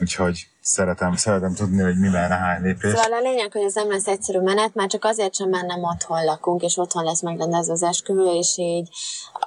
úgyhogy 0.00 0.48
szeretem, 0.64 1.16
szeretem 1.16 1.54
tudni, 1.54 1.82
hogy 1.82 1.98
mi 1.98 2.08
merre 2.08 2.34
hány 2.34 2.62
lépés. 2.62 2.92
Szóval 2.92 3.12
a 3.12 3.20
lényeg, 3.20 3.52
hogy 3.52 3.62
ez 3.62 3.74
nem 3.74 3.90
lesz 3.90 4.06
egyszerű 4.06 4.38
menet, 4.38 4.74
már 4.74 4.88
csak 4.88 5.04
azért 5.04 5.34
sem, 5.34 5.48
mert 5.48 5.66
nem 5.66 5.82
otthon 5.82 6.24
lakunk, 6.24 6.62
és 6.62 6.76
otthon 6.76 7.04
lesz 7.04 7.22
megrendezve 7.22 7.72
az 7.72 7.82
esküvő, 7.82 8.24
és 8.24 8.58
így, 8.58 8.88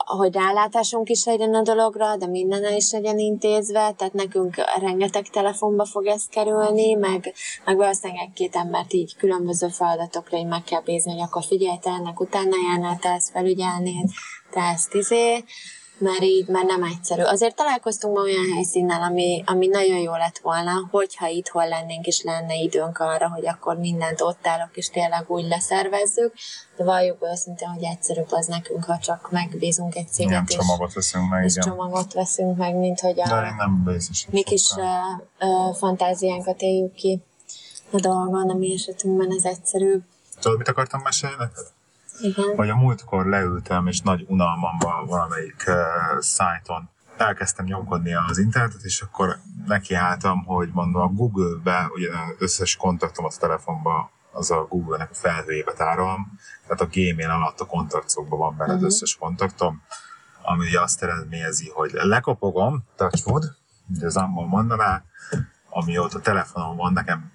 hogy 0.06 0.34
rálátásunk 0.34 1.10
is 1.10 1.26
legyen 1.26 1.54
a 1.54 1.62
dologra, 1.62 2.16
de 2.16 2.28
minden 2.28 2.74
is 2.74 2.92
legyen 2.92 3.18
intézve, 3.18 3.92
tehát 3.92 4.14
nekünk 4.14 4.56
rengeteg 4.80 5.28
telefonba 5.28 5.86
fog 5.86 6.06
ez 6.06 6.24
kerülni, 6.30 6.94
meg, 6.94 7.34
meg 7.66 7.76
valószínűleg 7.76 8.24
egy-két 8.24 8.56
embert 8.56 8.94
így 8.94 9.16
különböző 9.16 9.68
feladatokra 9.68 10.38
így 10.38 10.48
meg 10.48 10.64
kell 10.64 10.82
bízni, 10.82 11.12
hogy 11.12 11.22
akkor 11.22 11.44
figyelj, 11.44 11.78
te 11.78 11.90
ennek 11.90 12.20
utána 12.20 12.56
járnál, 12.70 12.98
te 12.98 13.10
ezt 13.10 13.32
felügyelnéd, 13.32 14.10
te 14.52 14.62
ezt 14.62 14.94
izé, 14.94 15.44
mert 16.00 16.22
így, 16.22 16.48
mert 16.48 16.66
nem 16.68 16.84
egyszerű. 16.84 17.22
Azért 17.22 17.56
találkoztunk 17.56 18.16
ma 18.16 18.22
olyan 18.22 18.54
helyszínnel, 18.54 19.02
ami, 19.02 19.44
ami 19.46 19.68
nagyon 19.68 20.00
jó 20.00 20.12
lett 20.12 20.38
volna, 20.38 20.88
hogyha 20.92 21.28
itthon 21.28 21.68
lennénk, 21.68 22.06
és 22.06 22.24
lenne 22.24 22.56
időnk 22.56 22.98
arra, 22.98 23.30
hogy 23.30 23.48
akkor 23.48 23.78
mindent 23.78 24.22
ott 24.22 24.48
állok, 24.48 24.70
és 24.74 24.90
tényleg 24.90 25.24
úgy 25.28 25.48
leszervezzük, 25.48 26.34
de 26.78 26.84
valljuk 26.84 27.18
őszintén, 27.32 27.68
hogy 27.68 27.84
egyszerűbb 27.84 28.32
az 28.32 28.48
nekünk, 28.48 28.84
ha 28.84 28.98
csak 28.98 29.32
megbízunk 29.32 29.96
egy 29.96 30.08
Igen, 30.18 30.46
céget, 30.46 30.50
és, 30.50 30.56
csomagot 30.56 30.94
veszünk 30.94 31.30
meg, 31.30 31.44
és 31.44 31.56
igen. 31.56 31.68
csomagot 31.70 32.14
veszünk 32.14 32.58
meg, 32.58 32.76
mint 32.76 33.00
hogy 33.00 33.16
De 33.16 33.34
a 33.34 33.46
én 33.46 33.56
nem 33.58 33.96
mi 34.30 34.44
kis 34.44 34.72
uh, 34.72 35.50
uh, 35.50 35.76
fantáziánkat 35.76 36.62
éljük 36.62 36.94
ki 36.94 37.22
a 37.92 38.00
dolgon, 38.00 38.50
a 38.50 38.54
mi 38.54 38.74
esetünkben 38.74 39.32
ez 39.38 39.46
egyszerűbb. 39.46 40.02
Tudod, 40.40 40.58
mit 40.58 40.68
akartam 40.68 41.02
mesélni 41.02 41.36
neked? 41.40 41.76
Igen. 42.20 42.56
Vagy 42.56 42.70
a 42.70 42.76
múltkor 42.76 43.26
leültem, 43.26 43.88
és 43.88 44.02
nagy 44.02 44.26
unalmamban 44.28 45.06
valamelyik 45.06 45.64
uh, 45.68 45.76
szájton 46.20 46.90
elkezdtem 47.18 47.66
nyomkodni 47.66 48.14
az 48.14 48.38
internetet, 48.38 48.84
és 48.84 49.02
akkor 49.02 49.38
nekiálltam, 49.66 50.46
hogy 50.46 50.70
mondom, 50.74 51.02
a 51.02 51.08
Google-be, 51.08 51.90
ugye 51.94 52.10
az 52.10 52.36
összes 52.38 52.76
kontaktomat 52.76 53.34
a 53.34 53.40
telefonban 53.40 54.10
az 54.32 54.52
a 54.52 54.66
Google-nek 54.70 55.10
a 55.12 55.14
felhőjébe 55.14 55.74
tárolom, 55.74 56.40
tehát 56.68 56.82
a 56.82 56.88
Gmail 56.92 57.30
alatt 57.30 57.60
a 57.60 57.66
kontaktokban 57.66 58.40
van 58.40 58.58
benne 58.58 58.74
uh-huh. 58.74 58.88
az 58.88 58.94
összes 58.94 59.16
kontaktom, 59.16 59.82
ami 60.42 60.66
ugye 60.66 60.82
azt 60.82 61.04
eredményezi, 61.04 61.70
hogy 61.74 61.92
lekopogom, 61.94 62.84
touchwood, 62.96 63.56
ugye 63.96 64.06
az 64.06 64.18
angol 64.18 64.48
mondaná, 64.48 65.04
amióta 65.70 66.20
telefonom 66.20 66.76
van, 66.76 66.94
nekem 66.94 67.32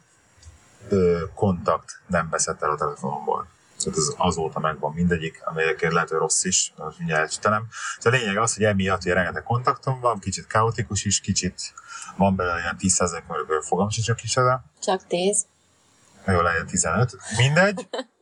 ö, 0.89 1.21
kontakt 1.35 2.01
nem 2.07 2.29
veszett 2.31 2.63
el 2.63 2.71
a 2.71 2.77
telefonomból. 2.77 3.47
Tehát 3.85 3.99
ez 3.99 4.15
azóta 4.17 4.59
megvan 4.59 4.93
mindegyik, 4.93 5.41
ami 5.45 5.63
egyébként 5.63 5.93
lehet, 5.93 6.09
hogy 6.09 6.19
rossz 6.19 6.45
is, 6.45 6.73
most 6.77 6.99
mindjárt 6.99 7.23
elcsítenem. 7.23 7.67
Szóval 7.99 8.19
a 8.19 8.23
lényeg 8.23 8.39
az, 8.39 8.55
hogy 8.55 8.65
emiatt 8.65 9.03
hogy 9.03 9.13
rengeteg 9.13 9.43
kontaktom 9.43 10.01
van, 10.01 10.19
kicsit 10.19 10.47
kaotikus 10.47 11.05
is, 11.05 11.21
kicsit 11.21 11.75
van 12.17 12.37
belőle 12.37 12.59
ilyen 12.59 12.77
10% 12.79 13.23
körülbelül 13.29 13.63
fogam 13.63 13.89
sincs 13.91 14.09
a 14.09 14.15
kicsoda, 14.15 14.65
Csak 14.81 15.07
tíz. 15.07 15.47
jó 16.27 16.41
legyen 16.41 16.67
15, 16.67 17.17
mindegy. 17.37 17.89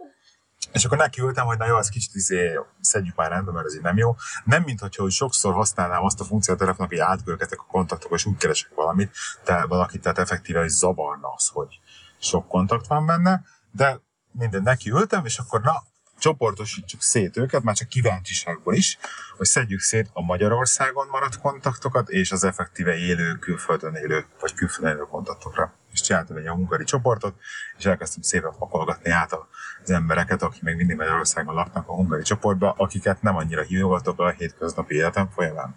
És 0.72 0.84
akkor 0.84 0.98
nekiültem, 0.98 1.46
hogy 1.46 1.58
na 1.58 1.66
jó, 1.66 1.78
ez 1.78 1.88
kicsit 1.88 2.14
izé, 2.14 2.58
szedjük 2.80 3.16
már 3.16 3.30
rendbe, 3.30 3.52
mert 3.52 3.66
ez 3.66 3.74
így 3.74 3.82
nem 3.82 3.96
jó. 3.96 4.16
Nem, 4.44 4.62
mint 4.62 4.80
hogyha 4.80 5.02
hogy 5.02 5.12
sokszor 5.12 5.54
használnám 5.54 6.04
azt 6.04 6.20
a 6.20 6.24
funkciót 6.24 6.56
a 6.56 6.60
telefonok, 6.60 6.90
hogy 6.90 7.00
átgörgetek 7.00 7.60
a 7.60 7.66
kontaktokba, 7.70 8.16
és 8.16 8.24
úgy 8.26 8.36
keresek 8.36 8.74
valamit, 8.74 9.16
te 9.44 9.66
valakit, 9.66 10.02
tehát 10.02 10.18
effektíve 10.18 10.64
is 10.64 10.72
zavarna 10.72 11.32
az, 11.36 11.48
hogy 11.52 11.80
sok 12.18 12.48
kontakt 12.48 12.86
van 12.86 13.06
benne, 13.06 13.42
de 13.70 14.00
minden 14.32 14.62
neki 14.62 14.90
ültem, 14.90 15.24
és 15.24 15.38
akkor 15.38 15.60
na, 15.60 15.82
csoportosítsuk 16.20 17.02
szét 17.02 17.36
őket, 17.36 17.62
már 17.62 17.74
csak 17.74 17.88
kíváncsiságból 17.88 18.74
is, 18.74 18.98
hogy 19.36 19.46
szedjük 19.46 19.80
szét 19.80 20.10
a 20.12 20.22
Magyarországon 20.22 21.06
maradt 21.10 21.38
kontaktokat 21.38 22.08
és 22.08 22.32
az 22.32 22.44
effektíve 22.44 22.96
élő, 22.96 23.32
külföldön 23.32 23.94
élő, 23.94 24.26
vagy 24.40 24.54
külföldön 24.54 24.96
élő 24.96 25.02
kontaktokra. 25.02 25.74
És 25.92 26.00
csináltam 26.00 26.36
egy 26.36 26.46
hungari 26.46 26.84
csoportot, 26.84 27.34
és 27.78 27.84
elkezdtem 27.84 28.22
szépen 28.22 28.52
pakolgatni 28.58 29.10
át 29.10 29.32
az 29.82 29.90
embereket, 29.90 30.42
akik 30.42 30.62
még 30.62 30.76
mindig 30.76 30.96
Magyarországon 30.96 31.54
laknak 31.54 31.88
a 31.88 31.92
hungari 31.92 32.22
csoportba, 32.22 32.74
akiket 32.76 33.22
nem 33.22 33.36
annyira 33.36 33.62
hívogatok 33.62 34.20
a 34.20 34.30
hétköznapi 34.30 34.94
életem 34.94 35.28
folyamán. 35.28 35.76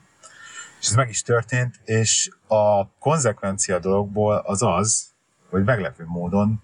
És 0.80 0.88
ez 0.88 0.96
meg 0.96 1.10
is 1.10 1.22
történt, 1.22 1.80
és 1.84 2.30
a 2.48 2.90
konzekvencia 3.00 3.80
dologból 3.80 4.36
az 4.36 4.62
az, 4.62 5.12
hogy 5.50 5.64
meglepő 5.64 6.04
módon 6.08 6.64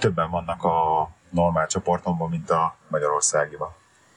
többen 0.00 0.30
vannak 0.30 0.64
a 0.64 1.08
normál 1.30 1.66
csoportomban, 1.66 2.28
mint 2.28 2.50
a 2.50 2.76
Magyarországiban. 2.88 3.74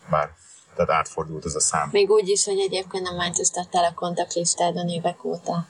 Már 0.10 0.30
tehát 0.76 0.92
átfordult 0.92 1.46
ez 1.46 1.56
a 1.56 1.60
szám. 1.60 1.90
Még 1.92 2.10
úgy 2.10 2.30
is, 2.30 2.46
hogy 2.46 2.60
egyébként 2.60 3.04
nem 3.04 3.16
változtattál 3.16 3.84
a 3.84 3.94
kontaktlistádon 3.94 4.88
évek 4.88 5.24
óta. 5.24 5.66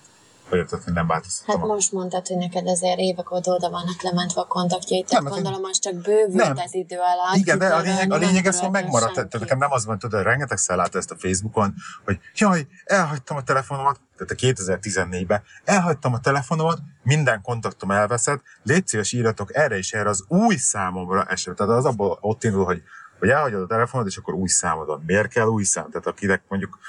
Hogy 0.53 0.62
érted, 0.62 0.83
hogy 0.83 0.93
nem 0.93 1.07
változtattam? 1.07 1.60
Hát 1.60 1.69
most 1.69 1.91
mondtad, 1.91 2.27
hogy 2.27 2.38
neked 2.38 2.67
azért 2.67 3.00
évek 3.00 3.31
óta 3.31 3.51
oda 3.51 3.69
vannak 3.69 4.01
lementve 4.01 4.41
a 4.41 4.45
kontaktjait, 4.45 5.07
tehát 5.07 5.24
Nem, 5.24 5.33
hát 5.33 5.41
gondolom, 5.41 5.65
az 5.69 5.79
csak 5.79 5.95
bővült 5.95 6.33
Nem. 6.33 6.57
az 6.57 6.74
idő 6.74 6.98
alatt. 6.98 7.36
Igen, 7.36 7.57
de 7.57 7.67
a 7.67 7.79
lényeg, 7.79 8.12
a 8.12 8.15
lényeg 8.15 8.45
ez, 8.45 8.60
hogy 8.60 8.69
megmaradt. 8.69 9.13
Tehát 9.13 9.39
nekem 9.39 9.57
nem 9.57 9.72
az 9.72 9.86
van, 9.86 10.00
tudod, 10.00 10.24
rengeteg 10.24 10.57
látta 10.67 10.98
ezt 10.98 11.12
a 11.12 11.15
Facebookon, 11.17 11.74
hogy 12.05 12.19
jaj, 12.36 12.67
elhagytam 12.86 13.38
a 13.38 13.43
telefonomat, 13.43 14.00
tehát 14.17 14.57
a 14.57 14.63
2014-ben, 14.63 15.41
elhagytam 15.63 16.13
a 16.13 16.19
telefonomat, 16.19 16.79
minden 17.03 17.41
kontaktom 17.41 17.91
elveszett, 17.91 18.41
légy 18.63 18.88
szíves 18.88 19.12
írjatok 19.12 19.55
erre 19.55 19.77
és 19.77 19.93
erre 19.93 20.10
az 20.10 20.24
új 20.27 20.55
számomra 20.55 21.24
eset. 21.24 21.55
Tehát 21.55 21.77
az 21.77 21.86
abból 21.86 22.17
ott 22.22 22.43
indul, 22.43 22.65
hogy, 22.65 22.81
hogy 23.19 23.29
elhagyod 23.29 23.62
a 23.62 23.67
telefonod, 23.67 24.07
és 24.07 24.17
akkor 24.17 24.33
új 24.33 24.48
számod 24.48 24.88
van. 24.88 25.03
Miért 25.05 25.27
kell 25.27 25.48
új 25.48 25.63
szám? 25.63 25.89
Tehát 25.89 26.07
akinek 26.07 26.41
mondjuk 26.48 26.79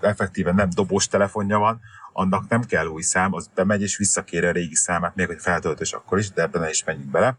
effektíven 0.00 0.54
nem 0.54 0.68
dobos 0.74 1.08
telefonja 1.08 1.58
van, 1.58 1.80
annak 2.16 2.48
nem 2.48 2.64
kell 2.64 2.86
új 2.86 3.02
szám, 3.02 3.32
az 3.32 3.50
bemegy 3.54 3.82
és 3.82 3.96
visszakér 3.96 4.44
a 4.44 4.50
régi 4.50 4.74
számát, 4.74 5.14
még 5.14 5.26
hogy 5.26 5.40
feltöltös 5.40 5.92
akkor 5.92 6.18
is, 6.18 6.30
de 6.30 6.42
ebben 6.42 6.68
is 6.68 6.84
menjünk 6.84 7.10
bele. 7.10 7.38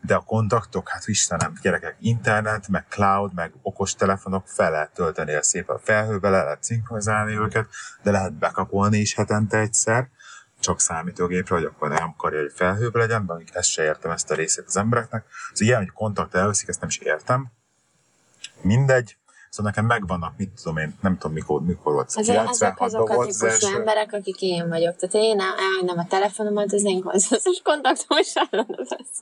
De 0.00 0.14
a 0.14 0.20
kontaktok, 0.20 0.88
hát 0.88 1.06
Istenem, 1.06 1.52
gyerekek, 1.62 1.96
internet, 2.00 2.68
meg 2.68 2.84
cloud, 2.88 3.34
meg 3.34 3.52
okos 3.62 3.94
telefonok 3.94 4.48
fel 4.48 4.70
lehet 4.70 4.94
tölteni 4.94 5.32
el 5.32 5.42
szépen 5.42 5.76
a 5.76 5.78
felhőbe, 5.78 6.28
le 6.28 6.42
lehet 6.42 6.64
szinkronizálni 6.64 7.36
őket, 7.36 7.68
de 8.02 8.10
lehet 8.10 8.32
bekapolni 8.32 8.98
is 8.98 9.14
hetente 9.14 9.58
egyszer, 9.58 10.08
csak 10.60 10.80
számítógépre, 10.80 11.54
hogy 11.54 11.64
akkor 11.64 11.88
nem 11.88 12.08
akarja, 12.08 12.40
hogy 12.40 12.52
felhőbe 12.54 12.98
legyen, 12.98 13.26
de 13.26 13.34
ezt 13.52 13.70
se 13.70 13.82
értem 13.82 14.10
ezt 14.10 14.30
a 14.30 14.34
részét 14.34 14.64
az 14.66 14.76
embereknek. 14.76 15.24
Az 15.52 15.60
ilyen, 15.60 15.78
hogy 15.78 15.90
kontakt 15.90 16.34
elveszik, 16.34 16.68
ezt 16.68 16.80
nem 16.80 16.88
is 16.88 16.98
értem. 16.98 17.52
Mindegy. 18.60 19.16
Szóval 19.54 19.70
nekem 19.70 19.86
megvannak, 19.86 20.36
mit 20.36 20.50
tudom 20.62 20.76
én, 20.76 20.94
nem 21.00 21.18
tudom 21.18 21.32
mikor, 21.32 21.62
mikor 21.62 21.92
volt. 21.92 22.12
Ezek 22.14 22.36
96-ban 22.36 22.76
azok 22.76 23.10
a 23.10 23.14
volt 23.14 23.28
az 23.28 23.36
típusú 23.36 23.66
első. 23.66 23.76
emberek, 23.76 24.12
akik 24.12 24.40
én 24.40 24.68
vagyok. 24.68 24.96
Tehát 24.96 25.26
én 25.26 25.40
elhagynám 25.40 25.98
a 25.98 26.06
telefonomat, 26.06 26.72
az 26.72 26.84
én 26.84 27.02
konzultációs 27.02 27.60
kontaktom 27.62 28.18
is 28.18 28.32
állana 28.34 28.76
lesz. 28.76 29.20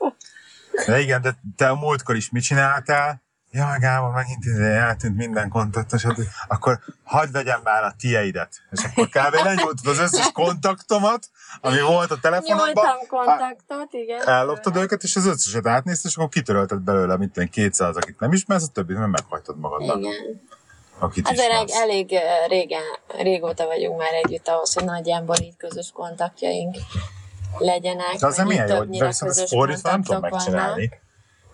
De 0.86 1.00
igen, 1.00 1.22
de 1.22 1.38
te 1.56 1.68
a 1.68 1.74
múltkor 1.74 2.16
is 2.16 2.30
mit 2.30 2.42
csináltál? 2.42 3.22
Jaj, 3.54 3.78
Gábor, 3.78 4.10
megint 4.10 4.60
eltűnt 4.60 5.16
minden 5.16 5.48
kontaktos, 5.48 6.02
hát 6.02 6.16
akkor 6.48 6.78
hagyd 7.04 7.32
vegyem 7.32 7.60
már 7.64 7.82
a 7.82 7.94
tieidet. 7.98 8.62
És 8.70 8.84
akkor 8.84 9.08
kb. 9.08 9.34
lenyúltad 9.44 9.86
az 9.86 9.98
összes 9.98 10.32
kontaktomat, 10.32 11.30
ami 11.60 11.80
volt 11.80 12.10
a 12.10 12.18
telefonomban. 12.20 12.66
Nyújtam 12.66 13.06
kontaktot, 13.08 13.92
igen. 13.92 14.28
Elloptad 14.28 14.76
őket, 14.76 15.02
és 15.02 15.16
az 15.16 15.26
összeset 15.26 15.66
átnézted, 15.66 16.10
és 16.10 16.16
akkor 16.16 16.28
kitörölted 16.28 16.78
belőle, 16.78 17.16
mint 17.16 17.32
tudom, 17.32 17.48
200, 17.48 17.96
akit 17.96 18.20
nem 18.20 18.32
ismersz, 18.32 18.62
a 18.62 18.72
többit 18.72 18.96
meg 18.96 19.08
meghagytad 19.08 19.58
magadnak, 19.58 19.98
Igen. 19.98 20.40
akit 20.98 21.28
Azért 21.28 21.50
elég, 21.50 21.70
elég 21.70 22.18
régen, 22.48 22.82
régóta 23.18 23.66
vagyunk 23.66 23.98
már 23.98 24.12
együtt 24.12 24.48
ahhoz, 24.48 24.74
hogy 24.74 24.84
nagyjából 24.84 25.36
így 25.36 25.56
közös 25.56 25.90
kontaktjaink 25.94 26.76
legyenek. 27.58 28.16
De 28.18 28.26
vagy 28.26 28.34
így 28.34 28.46
milyen 28.46 28.68
jó, 28.68 28.76
hogy 28.76 28.98
közös 29.18 29.50
fordítva 29.50 29.90
nem 29.90 30.02
tudom 30.02 30.20
kontaktok 30.20 30.30
vannak. 30.30 31.00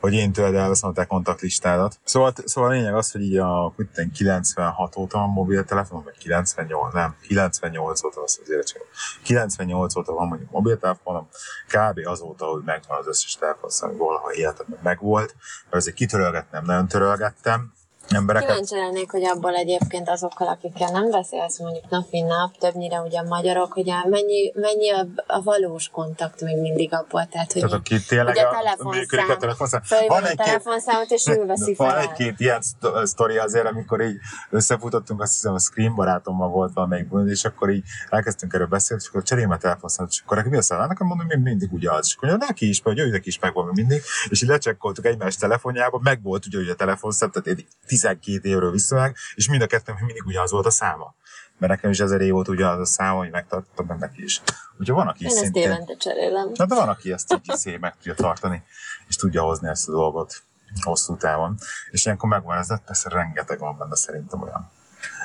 Hogy 0.01 0.13
én 0.15 0.33
tőled 0.33 0.55
elveszem 0.55 0.93
a 0.95 1.07
kontaktlistádat. 1.07 1.99
Szóval, 2.05 2.33
szóval 2.45 2.71
a 2.71 2.73
lényeg 2.73 2.95
az, 2.95 3.11
hogy 3.11 3.23
így 3.23 3.37
a 3.37 3.73
mit 3.77 3.89
tudom, 3.89 4.11
96 4.11 4.97
óta 4.97 5.19
van 5.19 5.29
mobiltelefonom, 5.29 6.05
vagy 6.05 6.19
98, 6.19 6.95
nem, 6.95 7.17
98 7.21 8.05
óta 8.05 8.23
az 8.23 8.39
az 8.43 8.51
érettség. 8.51 8.83
98 9.23 9.97
óta 9.97 10.13
van 10.13 10.29
mondjuk 10.29 10.51
mobiltelefonom, 10.51 11.29
kb. 11.67 12.01
azóta, 12.05 12.45
hogy 12.45 12.63
megvan 12.65 12.99
az 12.99 13.07
összes 13.07 13.35
telefonszám, 13.35 13.97
valaha 13.97 14.35
életemben 14.35 14.79
megvolt, 14.83 15.35
mert 15.63 15.75
azért 15.75 15.97
kitörölgetnem, 15.97 16.65
nagyon 16.65 16.89
törölgettem 16.89 17.73
embereket. 18.15 18.49
Kíváncsi 18.49 18.75
lennék, 18.75 19.11
hogy 19.11 19.25
abból 19.25 19.55
egyébként 19.55 20.09
azokkal, 20.09 20.49
akikkel 20.49 20.91
nem 20.91 21.11
beszélsz 21.11 21.59
mondjuk 21.59 21.91
nap, 21.91 22.11
mint 22.11 22.29
nap, 22.29 22.57
többnyire 22.59 23.01
ugye 23.01 23.23
magyarok, 23.23 23.73
hogy 23.73 23.91
a 23.91 24.07
mennyi, 24.09 24.53
mennyi 24.55 24.91
a, 24.91 25.07
a 25.27 25.43
valós 25.43 25.89
kontakt 25.89 26.41
még 26.41 26.61
mindig 26.61 26.95
abból, 26.95 27.27
tehát 27.27 27.53
hogy 27.53 27.63
Tehát 27.63 27.77
aki 27.77 28.01
tényleg 28.09 28.37
a, 28.37 28.89
működik 28.89 29.29
a 29.29 29.37
telefonszám. 29.37 29.83
A 30.09 30.17
egy-két- 30.17 30.37
telefonszámot, 30.37 31.11
és 31.11 31.27
ő 31.27 31.45
veszi 31.47 31.75
Van 31.75 31.89
fel. 31.91 31.99
egy-két 31.99 32.41
ilyen 32.41 32.61
szto- 32.61 33.07
sztori 33.07 33.37
azért, 33.39 33.67
amikor 33.67 34.01
így 34.01 34.17
összefutottunk, 34.51 35.21
azt 35.23 35.33
hiszem 35.33 35.55
a 35.55 35.59
Scream 35.59 35.95
barátommal 35.95 36.49
volt 36.49 36.73
valamelyik 36.75 37.07
és 37.27 37.45
akkor 37.45 37.71
így 37.71 37.85
elkezdtünk 38.11 38.53
erről 38.53 38.67
beszélni, 38.67 39.03
és 39.03 39.09
akkor 39.09 39.23
cseréljem 39.23 39.53
a 39.53 39.57
telefonszámot, 39.57 40.13
és 40.13 40.23
akkor 40.25 40.37
neki 40.37 40.49
mi 40.49 40.57
a 40.57 40.63
szállal? 40.63 40.87
Nekem 40.87 41.07
mondom, 41.07 41.31
én 41.31 41.39
mindig 41.39 41.73
ugyanaz. 41.73 42.07
És 42.07 42.17
akkor 42.17 42.39
neki 42.39 42.69
is, 42.69 42.81
vagy 42.83 42.99
ő 42.99 43.11
neki 43.11 43.29
is 43.29 43.39
megvan 43.39 43.71
mindig, 43.75 44.03
és 44.29 44.43
így 44.43 44.49
lecsekkoltuk 44.49 45.07
egymás 45.07 45.37
telefonjába, 45.37 46.01
meg 46.03 46.23
volt 46.23 46.47
ugye, 46.47 46.59
ugye 46.59 46.73
a 46.73 46.75
telefonszám, 46.75 47.31
tehát 47.31 47.49
egy 47.59 47.67
12 48.01 48.49
évről 48.49 48.71
vissza 48.71 48.95
meg, 48.95 49.17
és 49.35 49.49
mind 49.49 49.63
a 49.63 49.67
kettő 49.67 49.93
mindig 49.99 50.27
ugyanaz 50.27 50.51
volt 50.51 50.67
a 50.67 50.71
száma. 50.71 51.15
Mert 51.59 51.73
nekem 51.73 51.91
is 51.91 52.01
ezer 52.01 52.21
év 52.21 52.33
volt 52.33 52.49
ugyanaz 52.49 52.81
a 52.81 52.85
száma, 52.85 53.19
hogy 53.19 53.31
megtartottam 53.31 53.87
meg 53.87 53.99
neki 53.99 54.23
is. 54.23 54.43
Úgyhogy 54.79 54.97
van, 54.97 55.09
aki 55.09 55.25
Én 55.25 55.31
ezt 55.31 55.39
szintén... 55.39 55.63
évente 55.63 55.97
cserélem. 55.97 56.51
Na, 56.55 56.67
de 56.67 56.75
van, 56.75 56.89
aki 56.89 57.13
ezt 57.13 57.33
így 57.33 57.57
szép 57.57 57.81
meg 57.81 57.95
tudja 57.97 58.15
tartani, 58.15 58.63
és 59.09 59.17
tudja 59.17 59.43
hozni 59.43 59.69
ezt 59.69 59.89
a 59.89 59.93
dolgot 59.93 60.43
hosszú 60.83 61.17
távon. 61.17 61.59
És 61.91 62.05
ilyenkor 62.05 62.29
megvan 62.29 62.59
ez, 62.59 62.69
persze 62.85 63.09
rengeteg 63.09 63.59
van 63.59 63.79
benne 63.79 63.97
szerintem 63.97 64.43
olyan. 64.43 64.71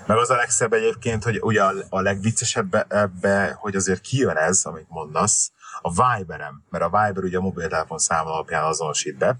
Meg 0.05 0.17
az 0.17 0.29
a 0.29 0.35
legszebb 0.35 0.73
egyébként, 0.73 1.23
hogy 1.23 1.39
ugye 1.41 1.63
a, 1.63 1.73
a 1.89 2.01
legviccesebb 2.01 2.85
ebbe, 2.87 3.57
hogy 3.59 3.75
azért 3.75 4.01
kijön 4.01 4.37
ez, 4.37 4.65
amit 4.65 4.89
mondasz, 4.89 5.51
a 5.81 5.89
Viberem, 5.89 6.63
mert 6.69 6.83
a 6.83 6.89
Viber 6.89 7.23
ugye 7.23 7.37
a 7.37 7.41
mobiltelefon 7.41 7.97
szám 7.97 8.25
alapján 8.25 8.63
azonosít 8.63 9.17
be, 9.17 9.37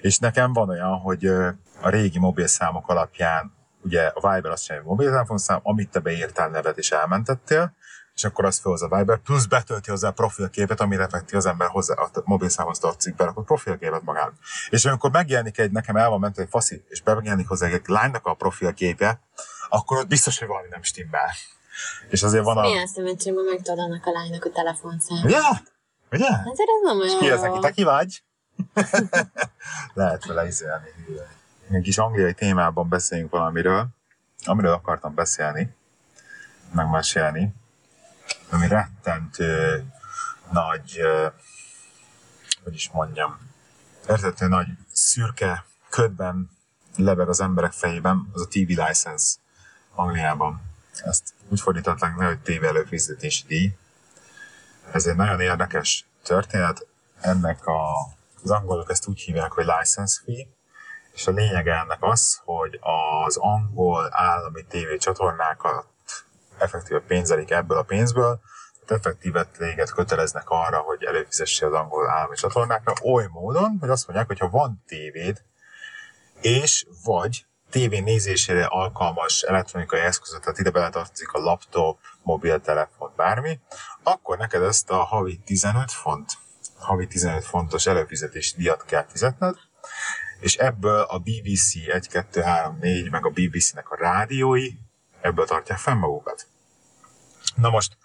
és 0.00 0.18
nekem 0.18 0.52
van 0.52 0.68
olyan, 0.68 0.98
hogy 0.98 1.30
a 1.80 1.88
régi 1.88 2.18
mobilszámok 2.18 2.88
alapján, 2.88 3.52
ugye 3.82 4.12
a 4.14 4.34
Viber 4.34 4.50
azt 4.50 4.64
csinálja, 4.64 4.86
mobiltelefonszám, 4.86 5.60
amit 5.62 5.90
te 5.90 5.98
beírtál 5.98 6.48
nevet 6.48 6.78
és 6.78 6.90
elmentettél, 6.90 7.76
és 8.14 8.24
akkor 8.24 8.44
az 8.44 8.58
felhoz 8.58 8.82
a 8.82 8.96
Viber, 8.96 9.18
plusz 9.18 9.44
betölti 9.46 9.90
hozzá 9.90 10.08
a 10.08 10.12
profilképet, 10.12 10.80
amire 10.80 11.02
effektív 11.02 11.36
az 11.36 11.46
ember 11.46 11.68
hozzá 11.68 11.94
a 11.94 12.10
mobilszámhoz 12.24 12.78
tartozik 12.78 13.14
be, 13.14 13.24
akkor 13.24 13.44
profilképet 13.44 14.02
magának. 14.02 14.34
És 14.70 14.84
amikor 14.84 15.10
megjelenik 15.10 15.58
egy, 15.58 15.70
nekem 15.70 15.96
el 15.96 16.08
van 16.08 16.20
mentve 16.20 16.42
egy 16.42 16.48
faszi, 16.48 16.84
és 16.88 17.02
megjelenik 17.04 17.48
hozzá 17.48 17.66
egy 17.66 17.82
lánynak 17.86 18.26
a 18.26 18.34
profilképje, 18.34 19.20
akkor 19.68 19.98
ott 19.98 20.08
biztos, 20.08 20.38
hogy 20.38 20.48
valami 20.48 20.68
nem 20.70 20.82
stimmel. 20.82 21.30
És 22.08 22.22
azért 22.22 22.44
van 22.44 22.56
a... 22.56 22.60
Milyen 22.60 22.86
szemétségben 22.86 23.44
megtudod 23.44 23.78
annak 23.78 24.06
a 24.06 24.10
lánynak 24.10 24.44
a 24.44 24.50
telefonszámot? 24.50 25.30
Ja! 25.30 25.60
Ugye? 26.10 26.28
Azért 26.28 26.68
ez 26.68 26.82
nem 26.82 26.98
olyan 27.00 27.18
Ki 27.18 27.30
az, 27.30 27.42
aki 27.42 27.58
te 27.58 27.70
ki 27.70 27.82
vagy? 27.82 28.22
Lehet 29.94 30.26
vele 30.26 30.46
izélni. 30.46 30.88
Egy 31.70 31.82
kis 31.82 31.98
angliai 31.98 32.34
témában 32.34 32.88
beszéljünk 32.88 33.30
valamiről, 33.30 33.88
amiről 34.44 34.72
akartam 34.72 35.14
beszélni, 35.14 35.74
megmesélni, 36.72 37.54
ami 38.50 38.68
rettentő 38.68 39.84
nagy, 40.52 41.00
hogy 42.64 42.74
is 42.74 42.90
mondjam, 42.90 43.38
rettentő 44.06 44.46
nagy 44.46 44.66
szürke 44.92 45.64
ködben 45.88 46.50
lebeg 46.96 47.28
az 47.28 47.40
emberek 47.40 47.72
fejében, 47.72 48.28
az 48.32 48.40
a 48.40 48.48
TV 48.48 48.68
license 48.68 49.36
Angliában. 49.94 50.62
Ezt 51.04 51.34
úgy 51.48 51.60
fordították 51.60 52.16
le, 52.16 52.24
hogy 52.24 52.38
TV 52.38 52.64
előfizetési 52.64 53.44
díj. 53.46 53.76
Ez 54.92 55.06
egy 55.06 55.16
nagyon 55.16 55.40
érdekes 55.40 56.04
történet. 56.22 56.86
Ennek 57.20 57.66
a, 57.66 57.92
az 58.42 58.50
angolok 58.50 58.90
ezt 58.90 59.06
úgy 59.06 59.20
hívják, 59.20 59.52
hogy 59.52 59.64
license 59.64 60.20
fee, 60.24 60.46
és 61.18 61.26
a 61.26 61.30
lényege 61.30 61.74
ennek 61.74 62.02
az, 62.02 62.40
hogy 62.44 62.78
az 63.24 63.36
angol 63.36 64.08
állami 64.10 64.64
tévécsatornákat 64.68 65.86
effektíve 66.58 67.00
pénzelik 67.00 67.50
ebből 67.50 67.78
a 67.78 67.82
pénzből, 67.82 68.40
tehát 68.86 69.06
effektíve 69.06 69.44
téged 69.44 69.90
köteleznek 69.90 70.50
arra, 70.50 70.78
hogy 70.78 71.04
előfizessél 71.04 71.68
az 71.68 71.74
angol 71.74 72.10
állami 72.10 72.34
csatornákra, 72.34 72.92
oly 73.02 73.26
módon, 73.32 73.76
hogy 73.80 73.88
azt 73.88 74.06
mondják, 74.06 74.28
hogy 74.28 74.38
ha 74.38 74.48
van 74.48 74.82
tévéd, 74.86 75.42
és 76.40 76.86
vagy 77.04 77.46
tévé 77.70 77.98
nézésére 77.98 78.64
alkalmas 78.64 79.42
elektronikai 79.42 80.00
eszközöt, 80.00 80.40
tehát 80.40 80.58
ide 80.58 80.70
beletartozik 80.70 81.32
a 81.32 81.38
laptop, 81.38 81.98
mobiltelefon, 82.22 83.12
bármi, 83.16 83.60
akkor 84.02 84.38
neked 84.38 84.62
ezt 84.62 84.90
a 84.90 84.96
havi 84.96 85.40
15 85.44 85.92
font, 85.92 86.30
havi 86.78 87.06
15 87.06 87.44
fontos 87.44 87.86
előfizetési 87.86 88.56
díjat 88.56 88.84
kell 88.84 89.06
fizetned, 89.08 89.54
és 90.40 90.56
ebből 90.56 91.00
a 91.00 91.18
BBC 91.18 91.74
1, 91.92 92.08
2, 92.08 92.40
3, 92.40 92.78
4, 92.80 93.10
meg 93.10 93.26
a 93.26 93.30
BBC-nek 93.30 93.90
a 93.90 93.96
rádiói, 93.96 94.70
ebből 95.20 95.46
tartják 95.46 95.78
fenn 95.78 95.98
magukat. 95.98 96.46
Na 97.54 97.70
most, 97.70 97.96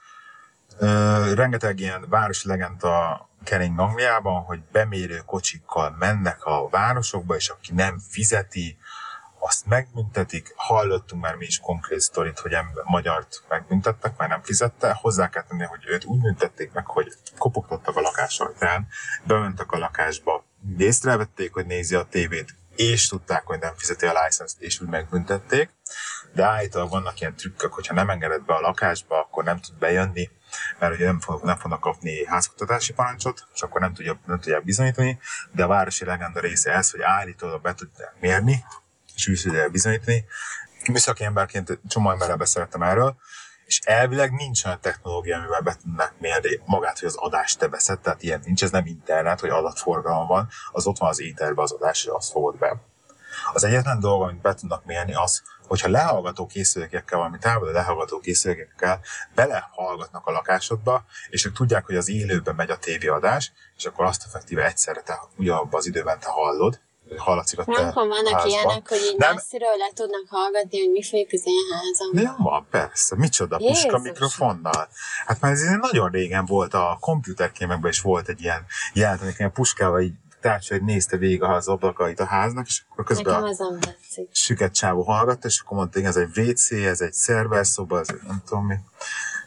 ö, 0.77 1.33
rengeteg 1.33 1.79
ilyen 1.79 2.05
városi 2.09 2.47
legenda 2.47 3.29
kering 3.43 3.79
Angliában, 3.79 4.41
hogy 4.41 4.61
bemérő 4.71 5.21
kocsikkal 5.25 5.95
mennek 5.99 6.43
a 6.43 6.69
városokba, 6.69 7.35
és 7.35 7.49
aki 7.49 7.73
nem 7.73 7.99
fizeti, 8.09 8.77
azt 9.39 9.65
megbüntetik. 9.65 10.53
Hallottunk 10.55 11.21
már 11.21 11.35
mi 11.35 11.45
is 11.45 11.59
konkrét 11.59 11.99
sztorit, 11.99 12.39
hogy 12.39 12.53
ember, 12.53 12.83
magyart 12.83 13.43
megbüntettek, 13.49 14.17
mert 14.17 14.29
nem 14.29 14.41
fizette. 14.41 14.97
Hozzá 15.01 15.29
kell 15.29 15.43
tenni, 15.43 15.63
hogy 15.63 15.83
őt 15.87 16.05
úgy 16.05 16.21
büntették 16.21 16.71
meg, 16.71 16.85
hogy 16.85 17.13
kopogtattak 17.37 17.95
a 17.95 18.01
lakás 18.01 18.39
ajtán, 18.39 18.87
bementek 19.23 19.71
a 19.71 19.77
lakásba, 19.77 20.45
észrevették, 20.77 21.53
hogy 21.53 21.65
nézi 21.65 21.95
a 21.95 22.03
tévét, 22.03 22.55
és 22.75 23.07
tudták, 23.07 23.45
hogy 23.45 23.59
nem 23.59 23.73
fizeti 23.75 24.05
a 24.05 24.23
license 24.23 24.55
és 24.59 24.79
úgy 24.79 24.87
megbüntették. 24.87 25.69
De 26.33 26.43
állítólag 26.43 26.89
vannak 26.89 27.19
ilyen 27.19 27.35
trükkök, 27.35 27.73
hogyha 27.73 27.93
nem 27.93 28.09
engedett 28.09 28.45
be 28.45 28.53
a 28.53 28.59
lakásba, 28.59 29.19
akkor 29.19 29.43
nem 29.43 29.59
tud 29.59 29.77
bejönni, 29.77 30.29
mert 30.79 30.93
ugye 30.93 31.05
nem, 31.05 31.19
fog, 31.19 31.43
nem 31.43 31.57
fognak 31.57 31.79
kapni 31.79 32.25
házkutatási 32.25 32.93
parancsot, 32.93 33.47
és 33.53 33.61
akkor 33.61 33.81
nem, 33.81 33.93
tudja, 33.93 34.19
nem 34.25 34.39
tudják 34.39 34.63
bizonyítani, 34.63 35.19
de 35.51 35.63
a 35.63 35.67
városi 35.67 36.05
legenda 36.05 36.39
része 36.39 36.71
ez, 36.71 36.91
hogy 36.91 37.01
állítólag 37.01 37.61
be 37.61 37.73
tudják 37.73 38.13
mérni, 38.19 38.65
és 39.15 39.27
úgy 39.27 39.41
tudják 39.43 39.71
bizonyítani. 39.71 40.25
Műszaki 40.91 41.23
emberként 41.23 41.79
csomó 41.87 42.11
emberrel 42.11 42.37
beszéltem 42.37 42.81
erről, 42.81 43.15
és 43.73 43.79
elvileg 43.85 44.31
nincs 44.31 44.65
olyan 44.65 44.79
technológia, 44.81 45.37
amivel 45.37 45.61
be 45.61 45.75
tudnak 45.81 46.13
mérni 46.19 46.61
magát, 46.65 46.99
hogy 46.99 47.07
az 47.07 47.15
adást 47.15 47.59
te 47.59 47.67
veszed, 47.67 47.99
tehát 47.99 48.23
ilyen 48.23 48.41
nincs, 48.45 48.63
ez 48.63 48.71
nem 48.71 48.85
internet, 48.85 49.39
hogy 49.39 49.49
adatforgalom 49.49 50.27
van, 50.27 50.49
az 50.71 50.87
ott 50.87 50.97
van 50.97 51.09
az 51.09 51.21
éterbe 51.21 51.61
az 51.61 51.71
adás, 51.71 52.03
és 52.03 52.09
azt 52.09 52.31
fogod 52.31 52.57
be. 52.57 52.81
Az 53.53 53.63
egyetlen 53.63 53.99
dolog, 53.99 54.21
amit 54.21 54.41
be 54.41 54.53
tudnak 54.53 54.85
mérni, 54.85 55.13
az, 55.13 55.43
hogyha 55.67 55.89
lehallgató 55.89 56.45
készülékekkel, 56.45 57.17
valami 57.17 57.37
távoli 57.37 57.71
lehallgató 57.71 58.19
készülékekkel 58.19 58.99
belehallgatnak 59.35 60.27
a 60.27 60.31
lakásodba, 60.31 61.05
és 61.29 61.45
ők 61.45 61.53
tudják, 61.53 61.85
hogy 61.85 61.95
az 61.95 62.09
élőben 62.09 62.55
megy 62.55 62.69
a 62.69 62.77
tévéadás, 62.77 63.51
és 63.77 63.85
akkor 63.85 64.05
azt 64.05 64.23
effektíve 64.25 64.65
egyszerre 64.65 65.01
te 65.01 65.19
ugyanabban 65.37 65.79
az 65.79 65.85
időben 65.85 66.19
te 66.19 66.29
hallod, 66.29 66.79
hallatszik 67.17 67.59
a 67.59 67.63
Nem, 67.67 67.91
vannak 67.93 68.33
házban. 68.33 68.47
ilyenek, 68.47 68.87
hogy 68.89 68.97
így 69.11 69.17
Nem. 69.17 69.33
messziről 69.33 69.77
le 69.77 69.89
tudnak 69.93 70.25
hallgatni, 70.29 70.79
hogy 70.79 70.91
mi 70.91 71.03
folyik 71.03 71.29
az 71.33 71.41
én 71.45 71.65
házam. 71.71 72.13
De 72.13 72.21
ja, 72.21 72.35
van, 72.37 72.67
persze. 72.69 73.15
Micsoda 73.15 73.57
puska 73.57 73.73
Jézusom. 73.73 74.01
mikrofonnal. 74.01 74.87
Hát 75.25 75.41
már 75.41 75.51
ez 75.51 75.61
nagyon 75.91 76.09
régen 76.09 76.45
volt 76.45 76.73
a 76.73 76.97
komputerkémekben 76.99 77.91
is 77.91 78.01
volt 78.01 78.27
egy 78.27 78.41
ilyen 78.41 78.65
jelent, 78.93 79.21
amikor 79.21 79.51
puskával 79.51 80.01
így 80.01 80.13
tárcsa, 80.43 80.73
hogy 80.73 80.83
nézte 80.83 81.17
végig 81.17 81.43
az 81.43 81.67
ablakait 81.67 82.19
a 82.19 82.25
háznak, 82.25 82.65
és 82.67 82.81
akkor 82.89 83.05
közben 83.05 83.41
Nekem 83.41 83.67
a 83.67 83.69
nem 83.69 83.79
süket 84.31 84.73
csávó 84.73 85.01
hallgatta, 85.01 85.47
és 85.47 85.61
akkor 85.61 85.77
mondta, 85.77 85.99
ez 85.99 86.15
egy 86.15 86.37
WC, 86.37 86.71
ez 86.71 87.01
egy 87.01 87.13
szerverszoba, 87.13 87.99
ez 87.99 88.09
egy 88.09 88.19
nem 88.27 88.41
tudom 88.47 88.65
mi. 88.65 88.75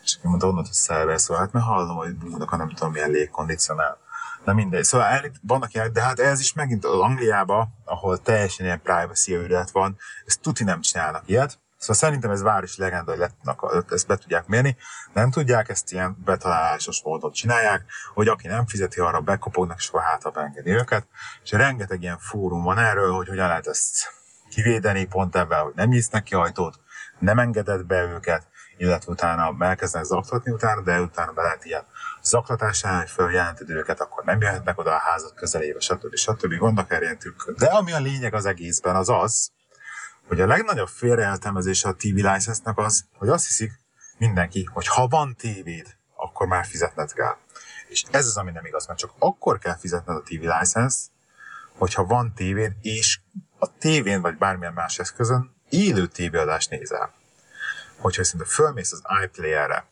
És 0.04 0.14
akkor 0.14 0.30
mondta, 0.30 0.46
onnan, 0.46 0.64
hogy 0.64 0.72
szerverszoba. 0.72 1.38
Hát 1.38 1.52
mert 1.52 1.64
hallom, 1.64 1.96
hogy 1.96 2.14
búgnak 2.14 2.52
a 2.52 2.56
nem 2.56 2.68
tudom 2.68 2.92
milyen 2.92 3.10
légkondicionál. 3.10 3.98
Na 4.46 4.52
mindegy. 4.52 4.84
Szóval 4.84 5.06
el, 5.06 5.30
vannak 5.42 5.74
ilyen, 5.74 5.92
de 5.92 6.02
hát 6.02 6.18
ez 6.18 6.40
is 6.40 6.52
megint 6.52 6.84
az 6.84 6.98
Angliába, 6.98 7.68
ahol 7.84 8.18
teljesen 8.18 8.66
ilyen 8.66 8.82
privacy 8.82 9.34
őrület 9.34 9.70
van, 9.70 9.96
ezt 10.26 10.40
tuti 10.40 10.64
nem 10.64 10.80
csinálnak 10.80 11.22
ilyet. 11.26 11.58
Szóval 11.78 11.96
szerintem 11.96 12.30
ez 12.30 12.42
városi 12.42 12.80
legenda, 12.80 13.10
hogy 13.10 13.20
le 13.20 13.28
tudnak, 13.28 13.86
ezt 13.90 14.06
be 14.06 14.16
tudják 14.16 14.46
mérni. 14.46 14.76
Nem 15.12 15.30
tudják, 15.30 15.68
ezt 15.68 15.92
ilyen 15.92 16.16
betalálásos 16.24 17.02
módon 17.02 17.32
csinálják, 17.32 17.84
hogy 18.14 18.28
aki 18.28 18.46
nem 18.46 18.66
fizeti, 18.66 19.00
arra 19.00 19.20
bekopognak, 19.20 19.78
és 19.78 19.88
akkor 19.88 20.02
hátra 20.02 20.32
engedi 20.34 20.70
őket. 20.70 21.06
És 21.42 21.50
rengeteg 21.50 22.02
ilyen 22.02 22.18
fórum 22.18 22.62
van 22.62 22.78
erről, 22.78 23.12
hogy 23.12 23.28
hogyan 23.28 23.48
lehet 23.48 23.66
ezt 23.66 24.14
kivédeni, 24.48 25.04
pont 25.04 25.36
ebben, 25.36 25.62
hogy 25.62 25.72
nem 25.74 25.88
nyisznek 25.88 26.22
ki 26.22 26.34
ajtót, 26.34 26.80
nem 27.18 27.38
engedett 27.38 27.86
be 27.86 28.02
őket, 28.02 28.46
illetve 28.76 29.12
utána 29.12 29.56
elkezdenek 29.58 30.06
zaklatni 30.06 30.52
utána, 30.52 30.80
de 30.80 31.00
utána 31.00 31.32
be 31.32 31.42
lehet 31.42 31.64
ilyen 31.64 31.84
zaklatás 32.26 32.84
ellen, 32.84 33.06
hogy 33.56 33.70
őket, 33.70 34.00
akkor 34.00 34.24
nem 34.24 34.40
jöhetnek 34.40 34.78
oda 34.78 34.94
a 34.94 34.98
házad 34.98 35.34
közelébe, 35.34 35.80
stb. 35.80 36.16
stb. 36.16 36.54
Gondok 36.54 36.88
trükkök. 37.18 37.58
De 37.58 37.66
ami 37.66 37.92
a 37.92 38.00
lényeg 38.00 38.34
az 38.34 38.46
egészben, 38.46 38.96
az 38.96 39.08
az, 39.08 39.50
hogy 40.28 40.40
a 40.40 40.46
legnagyobb 40.46 40.88
félreértelmezése 40.88 41.88
a 41.88 41.94
TV 41.94 42.14
license-nek 42.14 42.78
az, 42.78 43.04
hogy 43.18 43.28
azt 43.28 43.46
hiszik 43.46 43.72
mindenki, 44.18 44.68
hogy 44.72 44.86
ha 44.86 45.06
van 45.06 45.34
tévéd, 45.36 45.96
akkor 46.16 46.46
már 46.46 46.64
fizetned 46.64 47.12
kell. 47.12 47.36
És 47.88 48.04
ez 48.10 48.26
az, 48.26 48.36
ami 48.36 48.50
nem 48.50 48.64
igaz, 48.64 48.86
mert 48.86 48.98
csak 48.98 49.10
akkor 49.18 49.58
kell 49.58 49.76
fizetned 49.76 50.16
a 50.16 50.22
TV 50.22 50.40
license 50.58 50.96
hogyha 51.78 52.04
van 52.04 52.32
tévéd, 52.34 52.72
és 52.80 53.20
a 53.58 53.76
tévén 53.78 54.20
vagy 54.20 54.36
bármilyen 54.36 54.72
más 54.72 54.98
eszközön 54.98 55.54
élő 55.68 56.06
tévéadást 56.06 56.70
nézel. 56.70 57.12
Hogyha 57.96 58.22
viszont 58.22 58.48
fölmész 58.48 58.92
az 58.92 59.02
iPlayer-re, 59.24 59.86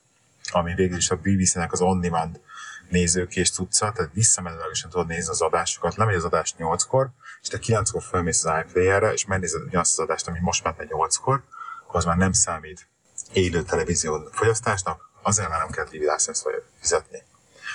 ami 0.51 0.75
végül 0.75 0.97
is 0.97 1.11
a 1.11 1.17
BBC-nek 1.17 1.73
az 1.73 1.81
on-demand 1.81 2.41
nézőkés 2.89 3.51
tudca, 3.51 3.93
tehát 3.93 4.11
visszamenőlegesen 4.13 4.91
tudod 4.91 5.07
nézni 5.07 5.31
az 5.31 5.41
adásokat, 5.41 5.97
lemegy 5.97 6.15
az 6.15 6.25
adás 6.25 6.55
8-kor, 6.59 7.09
és 7.43 7.49
te 7.49 7.59
9-kor 7.67 8.03
fölmész 8.03 8.45
az 8.45 8.65
iPlayer-re, 8.67 9.13
és 9.13 9.25
megnézed 9.27 9.63
ugyanazt 9.63 9.93
az 9.93 10.05
adást, 10.05 10.29
ami 10.29 10.39
most 10.41 10.65
ment 10.65 10.79
8-kor, 10.81 11.43
akkor 11.83 11.97
az 11.97 12.05
már 12.05 12.17
nem 12.17 12.33
számít 12.33 12.89
élő 13.33 13.63
televízió 13.63 14.29
fogyasztásnak, 14.33 15.11
azért 15.23 15.49
már 15.49 15.59
nem 15.59 15.71
kell 15.71 15.87
license 15.91 16.51
fizetni. 16.81 17.23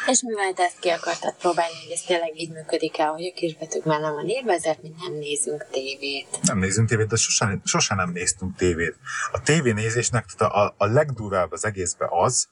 És 0.07 0.21
mivel 0.21 0.53
te 0.53 0.63
ezt 0.63 0.79
ki 0.79 0.89
akartad 0.89 1.35
próbálni, 1.35 1.73
hogy 1.83 1.91
ez 1.91 2.01
tényleg 2.01 2.39
így 2.39 2.51
működik 2.51 2.99
el, 2.99 3.11
hogy 3.11 3.25
a 3.25 3.33
kisbetűk 3.35 3.83
már 3.83 3.99
nem 3.99 4.13
van 4.13 4.27
írva, 4.27 4.51
ezért 4.51 4.81
mi 4.81 4.93
nem 4.99 5.13
nézünk 5.13 5.65
tévét. 5.71 6.39
Nem 6.41 6.57
nézünk 6.57 6.87
tévét, 6.87 7.07
de 7.07 7.15
sosem, 7.15 7.61
sosem 7.65 7.97
nem 7.97 8.11
néztünk 8.11 8.55
tévét. 8.55 8.95
A 9.31 9.41
tévénézésnek 9.41 10.25
tehát 10.37 10.53
a, 10.53 10.73
a 10.77 10.85
legdurvább 10.85 11.51
az 11.51 11.65
egészben 11.65 12.09
az, 12.11 12.47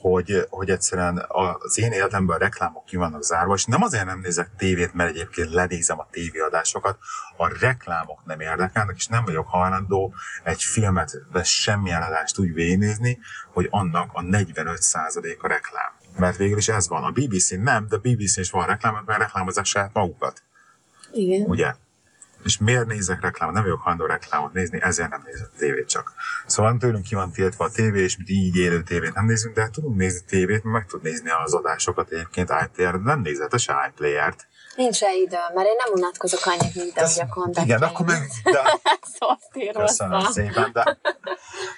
hogy, 0.00 0.46
hogy 0.50 0.70
egyszerűen 0.70 1.24
az 1.28 1.78
én 1.78 1.92
életemben 1.92 2.36
a 2.36 2.38
reklámok 2.38 2.84
ki 2.84 2.96
vannak 2.96 3.22
zárva, 3.22 3.54
és 3.54 3.64
nem 3.64 3.82
azért 3.82 4.04
nem 4.04 4.20
nézek 4.20 4.50
tévét, 4.56 4.94
mert 4.94 5.10
egyébként 5.10 5.52
lenézem 5.52 5.98
a 5.98 6.08
tévéadásokat, 6.10 6.98
a 7.36 7.58
reklámok 7.58 8.24
nem 8.24 8.40
érdekelnek, 8.40 8.96
és 8.96 9.06
nem 9.06 9.24
vagyok 9.24 9.46
hajlandó 9.46 10.14
egy 10.44 10.62
filmet, 10.62 11.12
de 11.32 11.42
semmilyen 11.42 12.02
adást 12.02 12.38
úgy 12.38 12.52
végignézni, 12.52 13.18
hogy 13.52 13.66
annak 13.70 14.10
a 14.12 14.22
45% 14.22 15.38
a 15.38 15.46
reklám. 15.46 15.92
Mert 16.16 16.36
végül 16.36 16.58
is 16.58 16.68
ez 16.68 16.88
van. 16.88 17.04
A 17.04 17.10
BBC 17.10 17.50
nem, 17.50 17.86
de 17.88 17.96
a 17.96 17.98
BBC 17.98 18.36
is 18.36 18.50
van 18.50 18.66
reklám, 18.66 19.02
mert 19.06 19.18
reklámozzák 19.18 19.64
saját 19.64 19.92
magukat. 19.92 20.42
Igen. 21.12 21.42
Ugye? 21.42 21.74
És 22.44 22.58
miért 22.58 22.86
nézek 22.86 23.20
reklámot? 23.20 23.54
Nem 23.54 23.62
vagyok 23.62 23.80
hajlandó 23.80 24.06
reklámot 24.06 24.52
nézni, 24.52 24.82
ezért 24.82 25.10
nem 25.10 25.22
nézek 25.24 25.48
tévét 25.58 25.88
csak. 25.88 26.12
Szóval 26.46 26.70
nem 26.70 26.80
tőlünk 26.80 27.04
ki 27.04 27.14
van 27.14 27.30
tiltva 27.30 27.64
a 27.64 27.70
tévé, 27.70 28.02
és 28.02 28.16
mi 28.16 28.24
így 28.26 28.56
élő 28.56 28.82
tévét 28.82 29.14
nem 29.14 29.26
nézünk, 29.26 29.54
de 29.54 29.60
hát 29.60 29.70
tudunk 29.70 29.96
nézni 29.96 30.20
tévét, 30.26 30.62
mert 30.62 30.76
meg 30.76 30.86
tud 30.86 31.02
nézni 31.02 31.30
az 31.44 31.54
adásokat 31.54 32.10
egyébként 32.10 32.52
iPlayer, 32.64 32.94
nem 32.94 33.20
nézett 33.20 33.58
se 33.58 33.90
iPlayer-t. 33.90 34.46
Nincs 34.76 35.00
rá 35.00 35.10
idő, 35.10 35.36
mert 35.54 35.68
én 35.68 35.76
nem 35.84 35.92
unatkozok 35.94 36.40
annyit, 36.46 36.74
mint 36.74 36.98
ahogy 36.98 37.20
a 37.20 37.26
kontakt. 37.28 37.66
Igen, 37.66 37.82
akkor 37.82 38.06
meg, 38.06 38.30
de, 38.44 38.62
köszönöm 39.86 40.20
szépen, 40.20 40.72
de 40.72 40.98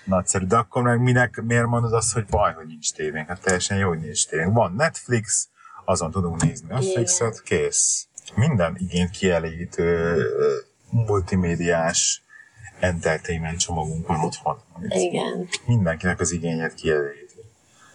nagyszerű, 0.04 0.46
de 0.46 0.56
akkor 0.56 0.82
meg 0.82 1.00
minek, 1.00 1.42
miért 1.42 1.66
mondod 1.66 1.92
azt, 1.92 2.12
hogy 2.12 2.26
baj, 2.26 2.52
hogy 2.52 2.66
nincs 2.66 2.92
tévénk? 2.92 3.28
Hát 3.28 3.40
teljesen 3.40 3.78
jó, 3.78 3.88
hogy 3.88 4.00
nincs 4.00 4.26
tévénk. 4.26 4.54
Van 4.54 4.72
Netflix, 4.72 5.48
azon 5.84 6.10
tudunk 6.10 6.42
nézni 6.42 6.66
Netflixet, 6.68 7.42
kész. 7.42 8.08
Minden 8.34 8.76
igényt 8.80 9.10
kielégítő 9.10 10.16
multimédiás 10.90 12.22
entertainment 12.80 13.58
csomagunk 13.58 14.06
van 14.06 14.24
otthon. 14.24 14.62
Igen. 14.88 15.48
Mindenkinek 15.66 16.20
az 16.20 16.32
igényét 16.32 16.74
kielégíti. 16.74 17.26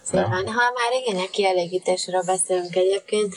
Szép 0.02 0.20
van. 0.20 0.46
Ha 0.46 0.72
már 0.74 0.92
igények 1.02 1.30
kielégítésről 1.30 2.22
beszélünk 2.26 2.76
egyébként, 2.76 3.34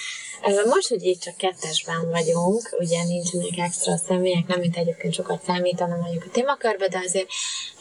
most, 0.65 0.87
hogy 0.87 1.05
így 1.05 1.19
csak 1.19 1.37
kettesben 1.37 2.09
vagyunk, 2.09 2.75
ugye 2.79 3.03
nincsenek 3.03 3.57
extra 3.57 3.97
személyek, 3.97 4.47
nem 4.47 4.59
mint 4.59 4.77
egyébként 4.77 5.13
sokat 5.13 5.43
számítana 5.43 5.95
mondjuk 5.95 6.23
a 6.23 6.31
témakörbe, 6.31 6.87
de 6.87 6.97
azért 7.05 7.27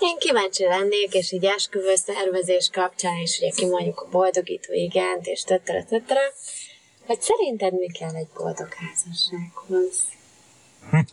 én 0.00 0.18
kíváncsi 0.18 0.64
lennék, 0.64 1.14
és 1.14 1.32
így 1.32 1.44
esküvő 1.44 1.94
szervezés 1.94 2.68
kapcsán 2.72 3.16
is 3.22 3.38
ugye 3.38 3.50
kimondjuk 3.50 4.00
a 4.00 4.08
boldogító 4.10 4.72
igent, 4.72 5.26
és 5.26 5.42
tetere, 5.42 5.84
tetere, 5.84 6.32
hogy 7.06 7.20
szerinted 7.20 7.72
mi 7.72 7.86
kell 7.86 8.14
egy 8.14 8.28
boldog 8.36 8.68
házassághoz? 8.74 10.02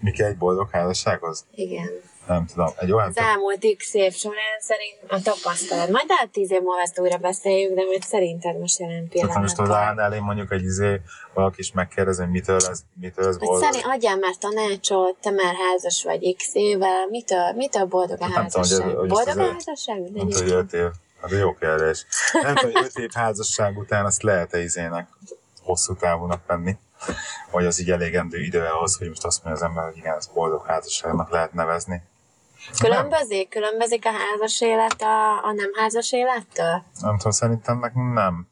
Mi 0.00 0.10
kell 0.10 0.28
egy 0.28 0.36
boldog 0.36 0.70
házassághoz? 0.70 1.44
Igen. 1.54 1.90
Nem 2.26 2.46
tudom, 2.46 2.68
egy 2.76 2.92
olyan... 2.92 3.08
Az 3.08 3.16
elmúlt 3.16 3.66
x 3.76 3.94
év 3.94 4.12
során 4.14 4.58
szerint 4.60 4.96
a 5.08 5.20
tapasztalat. 5.22 5.88
Majd 5.90 6.04
lehet 6.08 6.30
tíz 6.30 6.50
év 6.50 6.60
múlva 6.60 6.80
ezt 6.80 6.98
újra 7.00 7.16
beszéljük, 7.16 7.74
de 7.74 7.84
majd 7.84 8.02
szerinted 8.02 8.58
most 8.58 8.78
jelen 8.78 9.08
Csak 9.08 9.34
most 9.34 9.56
pillanatban. 9.56 9.70
állni 9.76 10.00
elé 10.00 10.18
mondjuk 10.18 10.52
egy 10.52 10.62
izé, 10.62 11.00
valaki 11.34 11.56
is 11.60 11.72
megkérdezi, 11.72 12.22
hogy 12.22 12.30
mitől 12.30 12.56
ez, 12.56 12.80
mitől 13.00 13.26
ez 13.28 13.36
Hogy 13.36 13.46
boldog. 13.48 13.64
szerint 13.64 13.84
adjál 13.86 14.16
már 14.18 14.36
tanácsot, 14.36 15.16
te 15.20 15.30
már 15.30 15.54
házas 15.54 16.04
vagy 16.04 16.34
x 16.36 16.54
éve, 16.54 17.06
mitől, 17.10 17.52
mitől 17.52 17.84
boldog 17.84 18.20
a 18.20 18.26
Nem 18.28 18.46
tudom, 18.48 18.50
hogy 18.50 18.60
ez- 18.62 18.70
házasság? 18.70 18.96
hogy 18.96 19.08
Boldog 19.08 19.38
a 19.38 19.52
házasság? 19.52 19.98
Nem 20.00 20.12
tudom, 20.28 20.28
hogy 20.42 20.50
öt 20.50 20.72
év. 20.72 20.88
Egy 21.22 21.38
jó 21.38 21.54
kérdés. 21.54 22.06
Nem 22.32 22.54
tudom, 22.54 22.72
hogy 22.72 22.84
öt 22.84 22.96
év 22.96 23.10
házasság 23.12 23.78
után 23.78 24.04
azt 24.04 24.22
lehet-e 24.22 24.58
izének 24.58 25.08
hosszú 25.62 25.96
távúnak 25.96 26.46
venni. 26.46 26.76
vagy 27.50 27.66
az 27.66 27.80
így 27.80 27.90
elégendő 27.90 28.38
idő 28.38 28.64
ahhoz, 28.64 28.96
hogy 28.96 29.08
most 29.08 29.24
azt 29.24 29.44
mondja 29.44 29.64
az 29.64 29.68
ember, 29.70 29.84
hogy 29.84 29.96
igen, 29.96 30.16
ez 30.16 30.26
boldog 30.26 30.66
házasságnak 30.66 31.30
lehet 31.30 31.52
nevezni. 31.52 32.02
Különbözik? 32.80 33.48
Különbözik 33.48 34.04
a 34.04 34.10
házas 34.10 34.60
élet 34.60 35.02
a, 35.02 35.44
a 35.44 35.52
nem 35.52 35.70
házas 35.74 36.12
élettől? 36.12 36.84
Nem 37.00 37.16
tudom, 37.16 37.32
szerintem 37.32 37.78
nekünk 37.78 38.14
nem. 38.14 38.48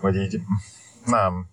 Vagy 0.00 0.16
így, 0.16 0.40
nem. 1.04 1.46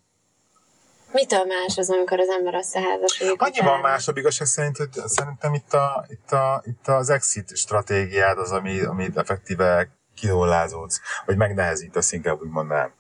Mitől 1.11 1.45
más 1.45 1.77
az, 1.77 1.89
amikor 1.89 2.19
az 2.19 2.29
ember 2.29 2.53
összeházasodik? 2.53 3.41
Annyiban 3.41 3.67
utána? 3.67 3.81
másabb 3.81 4.17
igazság 4.17 4.47
szerint, 4.47 4.77
hogy 4.77 4.89
szerintem 5.05 5.53
itt, 5.53 5.73
a, 5.73 6.05
itt, 6.07 6.31
a, 6.31 6.63
itt 6.65 6.87
az 6.87 7.09
exit 7.09 7.57
stratégiád 7.57 8.37
az, 8.37 8.51
ami, 8.51 8.79
amit 8.79 9.17
effektíve 9.17 9.89
kinullázódsz, 10.15 10.99
vagy 11.25 11.37
megnehezítesz, 11.37 12.11
inkább 12.11 12.41
úgy 12.41 12.49
mondanám. 12.49 12.93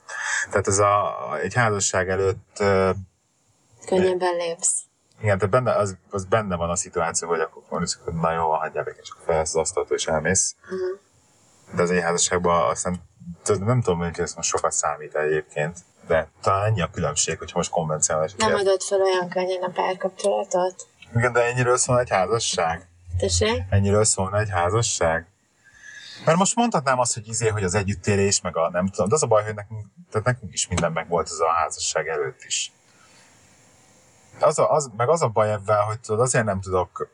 Tehát 0.49 0.67
ez 0.67 0.79
a, 0.79 1.15
egy 1.41 1.53
házasság 1.53 2.09
előtt 2.09 2.63
Könnyebben 3.85 4.35
lépsz. 4.35 4.81
igen, 5.21 5.37
tehát 5.37 5.53
benne, 5.53 5.75
az, 5.75 5.97
az 6.09 6.25
benne 6.25 6.55
van 6.55 6.69
a 6.69 6.75
szituáció, 6.75 7.27
hogy 7.27 7.39
akkor 7.39 7.63
mondjuk, 7.69 8.01
hogy 8.03 8.13
na 8.13 8.31
jó, 8.31 8.51
hagyjál 8.51 8.85
és 9.01 9.09
akkor 9.09 9.25
felsz 9.25 9.49
az 9.49 9.55
asztalt, 9.55 9.91
és 9.91 10.05
elmész. 10.05 10.55
Uh-huh. 10.63 10.99
De 11.75 11.81
az 11.81 11.91
egy 11.91 12.01
házasságban 12.01 12.69
aztán 12.69 13.01
tudod, 13.43 13.65
nem 13.65 13.81
tudom, 13.81 13.99
hogy 13.99 14.19
ez 14.19 14.33
most 14.33 14.49
sokat 14.49 14.71
számít 14.71 15.15
egyébként, 15.15 15.77
de 16.07 16.29
talán 16.41 16.65
ennyi 16.65 16.81
a 16.81 16.89
különbség, 16.89 17.37
hogyha 17.37 17.57
most 17.57 17.69
konvencionális. 17.69 18.33
Nem 18.35 18.49
élet. 18.49 18.61
adott 18.61 18.83
fel 18.83 19.01
olyan 19.01 19.29
könnyen 19.29 19.63
a 19.63 19.69
párkapcsolatot? 19.69 20.87
Igen, 21.15 21.33
de 21.33 21.43
ennyiről 21.43 21.77
szól 21.77 21.99
egy 21.99 22.09
házasság. 22.09 22.87
Tessék? 23.17 23.63
Ennyiről 23.69 24.03
szólna 24.03 24.39
egy 24.39 24.49
házasság? 24.49 25.27
Mert 26.25 26.37
most 26.37 26.55
mondhatnám 26.55 26.99
azt, 26.99 27.13
hogy 27.13 27.27
izé, 27.27 27.47
hogy 27.47 27.63
az 27.63 27.73
együttélés, 27.73 28.41
meg 28.41 28.57
a 28.57 28.69
nem 28.69 28.87
tudom, 28.87 29.07
de 29.09 29.15
az 29.15 29.23
a 29.23 29.27
baj, 29.27 29.43
hogy 29.43 29.55
nekünk, 29.55 29.85
tehát 30.09 30.25
nekünk 30.27 30.53
is 30.53 30.67
minden 30.67 30.91
meg 30.91 31.07
volt 31.07 31.29
az 31.29 31.39
a 31.39 31.51
házasság 31.51 32.07
előtt 32.07 32.43
is. 32.43 32.71
Az 34.39 34.59
a, 34.59 34.71
az, 34.71 34.91
meg 34.97 35.09
az 35.09 35.21
a 35.21 35.27
baj 35.27 35.51
ebben, 35.51 35.83
hogy 35.83 35.99
tudod, 35.99 36.21
azért 36.21 36.45
nem 36.45 36.61
tudok 36.61 37.09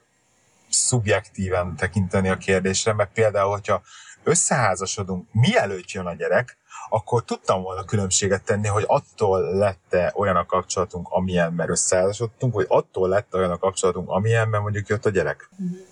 szubjektíven 0.70 1.76
tekinteni 1.76 2.30
a 2.30 2.38
kérdésre, 2.38 2.94
mert 2.94 3.14
például, 3.14 3.52
hogyha 3.52 3.82
összeházasodunk, 4.24 5.28
mielőtt 5.32 5.92
jön 5.92 6.06
a 6.06 6.14
gyerek, 6.14 6.58
akkor 6.90 7.24
tudtam 7.24 7.62
volna 7.62 7.84
különbséget 7.84 8.44
tenni, 8.44 8.68
hogy 8.68 8.84
attól 8.88 9.40
lett 9.42 9.96
olyan 10.14 10.36
a 10.36 10.46
kapcsolatunk, 10.46 11.08
amilyen, 11.10 11.54
mert 11.54 11.70
összeházasodtunk, 11.70 12.54
hogy 12.54 12.66
attól 12.68 13.10
lett 13.10 13.34
olyan 13.34 13.52
a 13.52 13.58
kapcsolatunk, 13.58 14.10
amilyen, 14.10 14.50
mert 14.50 14.64
mondjuk 14.64 14.88
jött 14.88 15.06
a 15.06 15.10
gyerek. 15.10 15.50
Mi- 15.56 15.90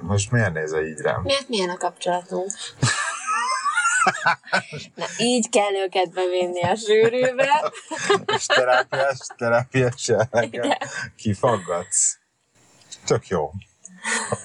Most 0.00 0.30
miért 0.30 0.52
nézel 0.52 0.84
így 0.84 0.98
rám? 0.98 1.22
Miért 1.22 1.48
milyen 1.48 1.70
a 1.70 1.76
kapcsolatunk? 1.76 2.50
Na, 4.94 5.04
így 5.18 5.48
kell 5.48 5.74
őket 5.84 6.12
bevinni 6.12 6.62
a 6.62 6.74
sűrűbe. 6.74 7.72
És 8.36 8.46
terápiás, 8.46 9.18
terápiás 9.36 10.10
kifaggatsz. 11.16 12.18
Tök 13.06 13.26
jó. 13.26 13.52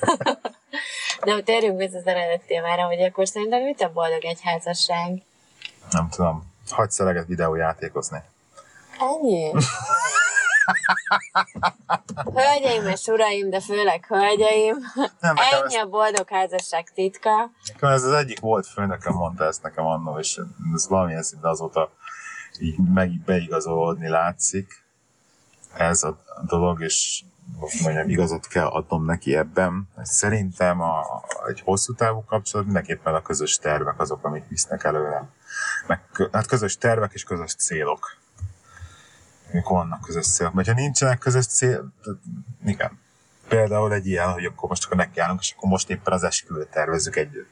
Nem, 1.21 1.43
térjünk 1.43 1.77
vissza 1.77 1.97
az 1.97 2.07
eredeti 2.07 2.45
témára, 2.47 2.85
hogy 2.85 3.01
akkor 3.01 3.27
szerintem 3.27 3.61
mit 3.61 3.81
a 3.81 3.91
boldog 3.91 4.25
egy 4.25 4.39
házasság? 4.43 5.21
Nem 5.91 6.09
tudom. 6.09 6.53
Hagysz 6.69 6.93
szeleget 6.93 7.27
videójátékozni. 7.27 8.21
Ennyi? 8.99 9.51
Hölgyeim 12.33 12.87
és 12.87 13.07
uraim, 13.07 13.49
de 13.49 13.61
főleg 13.61 14.05
hölgyeim, 14.05 14.75
Nem, 15.19 15.35
ennyi 15.51 15.75
ez, 15.75 15.81
a 15.83 15.85
boldog 15.85 16.29
házasság 16.29 16.89
titka. 16.89 17.51
nekem 17.73 17.89
ez 17.89 18.03
az 18.03 18.11
egyik 18.11 18.39
volt 18.39 18.67
főnökem, 18.67 19.13
mondta 19.13 19.45
ezt 19.45 19.63
nekem 19.63 19.85
annó, 19.85 20.19
és 20.19 20.39
ez 20.73 20.87
valamilyen 20.87 21.23
szinten 21.23 21.49
azóta 21.49 21.91
így 22.59 22.77
meg 22.93 23.21
beigazolódni 23.25 24.09
látszik. 24.09 24.85
Ez 25.73 26.03
a 26.03 26.21
dolog, 26.47 26.81
és 26.81 27.23
most 27.59 27.81
mondjam, 27.81 28.09
igazat 28.09 28.47
kell 28.47 28.65
adnom 28.65 29.05
neki 29.05 29.35
ebben. 29.35 29.89
Szerintem 30.01 30.81
a, 30.81 31.23
egy 31.47 31.61
hosszú 31.61 31.93
távú 31.93 32.23
kapcsolat 32.23 32.65
mindenképpen 32.65 33.15
a 33.15 33.21
közös 33.21 33.57
tervek 33.57 33.99
azok, 33.99 34.23
amik 34.25 34.47
visznek 34.47 34.83
előre. 34.83 35.29
Meg, 35.87 36.01
hát 36.31 36.47
közös 36.47 36.77
tervek 36.77 37.13
és 37.13 37.23
közös 37.23 37.55
célok. 37.55 38.16
Mikor 39.51 39.77
vannak 39.77 40.01
közös 40.01 40.27
célok. 40.27 40.53
Mert 40.53 40.67
ha 40.67 40.73
nincsenek 40.73 41.17
közös 41.17 41.45
cél, 41.45 41.93
igen. 42.65 42.99
Például 43.47 43.93
egy 43.93 44.07
ilyen, 44.07 44.31
hogy 44.31 44.45
akkor 44.45 44.69
most 44.69 44.85
akkor 44.85 44.97
nekiállunk, 44.97 45.39
és 45.39 45.53
akkor 45.55 45.69
most 45.69 45.89
éppen 45.89 46.13
az 46.13 46.23
esküvőt 46.23 46.69
tervezzük 46.69 47.15
együtt. 47.15 47.49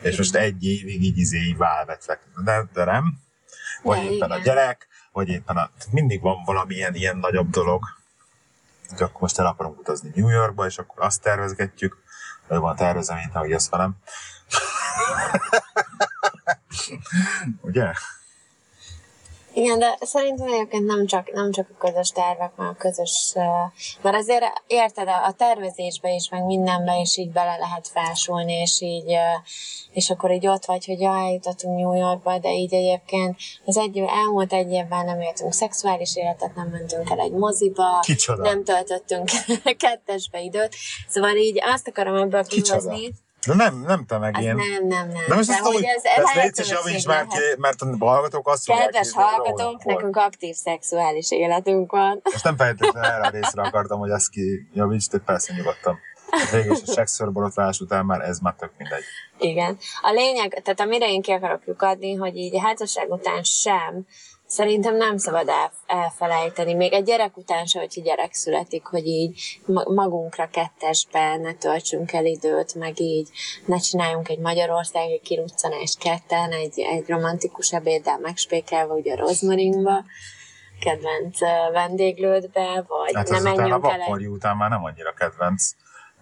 És 0.00 0.16
most 0.16 0.34
egy 0.34 0.64
évig 0.64 1.02
így 1.02 1.18
izé 1.18 1.38
így. 1.38 1.56
De, 2.44 2.68
de 2.72 2.84
nem. 2.84 3.18
Vagy 3.82 4.04
Ja, 4.04 4.10
éppen 4.10 4.30
a 4.30 4.38
igen. 4.38 4.46
gyerek, 4.46 4.88
vagy 5.12 5.28
éppen 5.28 5.56
a... 5.56 5.70
Mindig 5.90 6.20
van 6.20 6.44
valamilyen 6.44 6.94
ilyen 6.94 7.16
nagyobb 7.16 7.50
dolog. 7.50 7.84
Hogy 8.88 9.02
akkor 9.02 9.20
most 9.20 9.38
el 9.38 9.46
akarunk 9.46 9.78
utazni 9.78 10.10
New 10.14 10.28
Yorkba, 10.28 10.66
és 10.66 10.78
akkor 10.78 11.04
azt 11.04 11.22
tervezgetjük. 11.22 12.02
Vagy 12.46 12.58
van 12.58 12.76
tervezem, 12.76 13.16
mint 13.16 13.34
ahogy 13.34 13.52
azt 13.52 13.70
velem. 13.70 13.96
Ugye? 17.60 17.92
Igen, 19.56 19.78
de 19.78 19.98
szerintem 20.00 20.46
egyébként 20.46 20.86
nem 20.86 21.06
csak, 21.06 21.32
nem 21.32 21.50
csak 21.50 21.68
a 21.70 21.86
közös 21.86 22.10
tervek, 22.10 22.56
mert 22.56 22.70
a 22.70 22.76
közös... 22.78 23.32
Uh, 23.34 23.44
mert 24.02 24.16
azért 24.16 24.44
érted, 24.66 25.08
a, 25.08 25.32
tervezésbe 25.32 26.14
is, 26.14 26.28
meg 26.28 26.44
mindenbe 26.44 27.00
is 27.00 27.16
így 27.16 27.30
bele 27.30 27.56
lehet 27.56 27.88
fásulni, 27.88 28.52
és 28.52 28.80
így, 28.80 29.12
uh, 29.12 29.46
és 29.92 30.10
akkor 30.10 30.30
így 30.30 30.46
ott 30.46 30.64
vagy, 30.64 30.86
hogy 30.86 31.00
jaj, 31.00 31.26
eljutottunk 31.26 31.78
New 31.78 31.94
Yorkba, 31.94 32.38
de 32.38 32.52
így 32.52 32.74
egyébként 32.74 33.36
az 33.64 33.76
egy, 33.76 33.98
elmúlt 33.98 34.52
egy 34.52 34.72
évben 34.72 35.04
nem 35.04 35.20
éltünk 35.20 35.52
szexuális 35.52 36.16
életet, 36.16 36.54
nem 36.54 36.68
mentünk 36.68 37.10
el 37.10 37.20
egy 37.20 37.32
moziba, 37.32 38.00
Kicsoda? 38.00 38.42
nem 38.42 38.64
töltöttünk 38.64 39.28
kettesbe 39.78 40.40
időt, 40.40 40.74
szóval 41.08 41.36
így 41.36 41.62
azt 41.62 41.88
akarom 41.88 42.14
ebből 42.14 42.44
kihozni, 42.44 43.12
De 43.46 43.54
nem, 43.54 43.80
nem 43.86 44.04
te 44.06 44.18
meg 44.18 44.40
én. 44.40 44.54
nem, 44.54 44.86
nem, 44.86 45.08
nem. 45.08 45.24
De 45.28 45.34
most 45.34 45.48
azt 45.48 45.58
hogy 45.58 45.84
ez 45.84 46.04
ez 46.04 46.42
légy 46.42 46.58
és 46.58 46.70
javíts 46.70 47.06
már 47.06 47.26
ki, 47.26 47.38
mert 47.58 47.80
a 47.80 47.96
hallgatók 47.98 48.48
azt 48.48 48.64
fogják 48.64 48.84
Kedves 48.84 49.12
volt. 49.12 49.84
nekünk 49.84 50.16
aktív 50.16 50.54
szexuális 50.54 51.30
életünk 51.30 51.90
van. 51.90 52.20
Most 52.24 52.44
nem 52.44 52.56
feltétlenül 52.56 53.10
erre 53.10 53.26
a 53.26 53.30
részre 53.30 53.62
akartam, 53.62 53.98
hogy 53.98 54.10
ezt 54.10 54.28
ki 54.28 54.68
javíts, 54.74 55.08
de 55.08 55.18
persze 55.18 55.54
nyugodtan. 55.56 55.98
Végül 56.52 56.72
is 56.72 56.82
a 56.86 56.92
sexőrborotválás 56.92 57.80
után 57.80 58.04
már 58.04 58.20
ez 58.20 58.38
már 58.38 58.54
tök 58.54 58.70
mindegy. 58.78 59.02
Igen. 59.38 59.78
A 60.02 60.10
lényeg, 60.10 60.62
tehát 60.62 60.80
amire 60.80 61.08
én 61.08 61.22
ki 61.22 61.32
akarok 61.32 61.66
lyukadni, 61.66 62.14
hogy 62.14 62.36
így 62.36 62.58
házasság 62.62 63.10
után 63.10 63.42
sem, 63.42 64.06
szerintem 64.46 64.96
nem 64.96 65.16
szabad 65.16 65.48
el, 65.48 65.72
elfelejteni, 65.86 66.74
még 66.74 66.92
egy 66.92 67.04
gyerek 67.04 67.36
után 67.36 67.66
se, 67.66 67.78
hogyha 67.78 68.02
gyerek 68.02 68.34
születik, 68.34 68.86
hogy 68.86 69.06
így 69.06 69.60
ma- 69.66 69.88
magunkra 69.94 70.48
kettesbe 70.48 71.36
ne 71.36 71.54
töltsünk 71.54 72.12
el 72.12 72.24
időt, 72.24 72.74
meg 72.74 73.00
így 73.00 73.28
ne 73.64 73.76
csináljunk 73.76 74.28
egy 74.28 74.38
magyarországi 74.38 75.20
kiruccanást 75.20 75.98
ketten, 75.98 76.50
egy, 76.52 76.78
egy 76.78 77.08
romantikus 77.08 77.72
ebéddel 77.72 78.18
megspékelve, 78.18 78.94
ugye 78.94 79.12
a 79.12 79.16
rozmarinba, 79.16 80.04
kedvenc 80.80 81.38
vendéglődbe, 81.72 82.84
vagy 82.86 83.14
Hát 83.14 83.28
ne 83.28 83.36
ez 83.36 83.42
után 83.42 83.56
a 83.56 83.56
menjünk 83.56 83.84
el 83.84 84.18
egy 84.18 84.26
után 84.26 84.56
már 84.56 84.70
nem 84.70 84.84
annyira 84.84 85.12
kedvenc. 85.12 85.70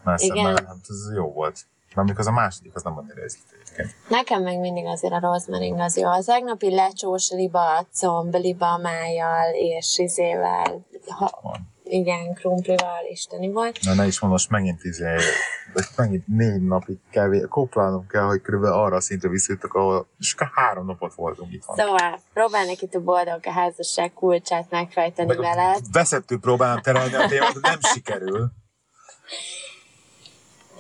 Mert 0.05 0.23
Igen. 0.23 0.45
szemben, 0.45 0.67
hát 0.67 0.77
ez 0.89 1.15
jó 1.15 1.33
volt. 1.33 1.67
Mert 1.87 1.99
amikor 1.99 2.21
az 2.21 2.27
a 2.27 2.33
második, 2.33 2.75
az 2.75 2.83
nem 2.83 2.99
annyira 2.99 3.21
érzett 3.21 3.54
egyébként. 3.77 4.09
Nekem 4.09 4.43
meg 4.43 4.59
mindig 4.61 4.87
azért 4.87 5.13
a 5.13 5.19
rozmarin 5.21 5.81
az 5.81 5.97
jó. 5.97 6.09
Az 6.09 6.25
tegnapi 6.25 6.75
lecsós 6.75 7.31
liba, 7.31 7.87
comb, 8.01 8.35
liba 8.35 8.79
májjal 8.79 9.55
és 9.55 9.99
izével, 9.99 10.87
ha, 11.09 11.39
Van. 11.43 11.73
igen, 11.85 12.35
krumplival 12.35 13.05
isteni 13.11 13.51
volt. 13.51 13.79
Na 13.83 13.95
ne 13.95 14.07
is 14.07 14.21
mondom, 14.21 14.39
most 14.39 14.51
megint 14.51 14.85
izé, 14.85 15.15
megint 15.97 16.27
négy 16.27 16.63
napig 16.67 16.99
kell, 17.11 17.29
vé- 17.29 17.49
kóplálnom 17.49 18.07
kell, 18.07 18.23
hogy 18.25 18.41
körülbelül 18.41 18.77
arra 18.77 18.97
a 18.97 19.01
szintre 19.01 19.29
visszajutok, 19.29 19.75
ahol 19.75 20.07
akkor 20.35 20.51
három 20.55 20.87
napot 20.87 21.15
voltunk 21.15 21.53
itt. 21.53 21.63
Szóval 21.63 22.21
próbálnék 22.33 22.83
itt 22.83 22.95
a 22.95 23.01
boldog 23.01 23.41
a 23.43 23.51
házasság 23.51 24.13
kulcsát 24.13 24.71
megfejteni 24.71 25.29
Meg 25.29 25.39
veled. 25.39 25.81
veszettől 25.93 26.39
próbálom 26.41 26.81
terelni 26.81 27.15
a 27.15 27.27
témát, 27.29 27.61
nem 27.61 27.79
sikerül. 27.81 28.51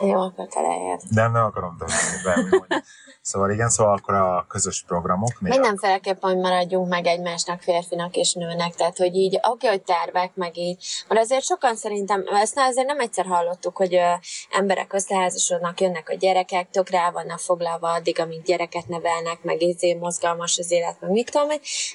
Jó, 0.01 0.21
akkor 0.21 0.47
te 0.49 0.61
lejjed. 0.61 1.01
Nem, 1.11 1.33
nem 1.33 1.45
akarom 1.45 1.77
tanulni. 1.77 2.83
Szóval 3.25 3.51
igen, 3.51 3.69
szóval 3.69 3.97
akkor 3.97 4.15
a 4.15 4.47
közös 4.49 4.85
programok. 4.87 5.41
Mindenféleképpen, 5.41 6.31
hogy 6.31 6.41
maradjunk 6.41 6.89
meg 6.89 7.07
egymásnak, 7.07 7.61
férfinak 7.61 8.17
és 8.17 8.33
nőnek, 8.33 8.75
tehát 8.75 8.97
hogy 8.97 9.15
így, 9.17 9.39
oké, 9.43 9.67
hogy 9.67 9.83
tervek, 9.83 10.35
meg 10.35 10.57
így, 10.59 10.85
mert 11.09 11.21
azért 11.21 11.45
sokan 11.45 11.77
szerintem, 11.77 12.25
ezt 12.33 12.59
azért 12.59 12.87
nem 12.87 13.01
egyszer 13.01 13.25
hallottuk, 13.27 13.77
hogy 13.77 13.95
ö, 13.95 14.13
emberek 14.51 14.93
összeházasodnak, 14.93 15.81
jönnek 15.81 16.09
a 16.09 16.15
gyerekek, 16.15 16.71
tök 16.71 16.89
rá 16.89 17.11
vannak 17.11 17.39
foglalva 17.39 17.93
addig, 17.93 18.21
amíg 18.21 18.43
gyereket 18.43 18.89
nevelnek, 18.89 19.43
meg 19.43 19.63
izé 19.63 19.95
mozgalmas 19.95 20.59
az 20.59 20.71
élet, 20.71 21.01
meg 21.01 21.11
mit 21.11 21.31
tudom 21.31 21.49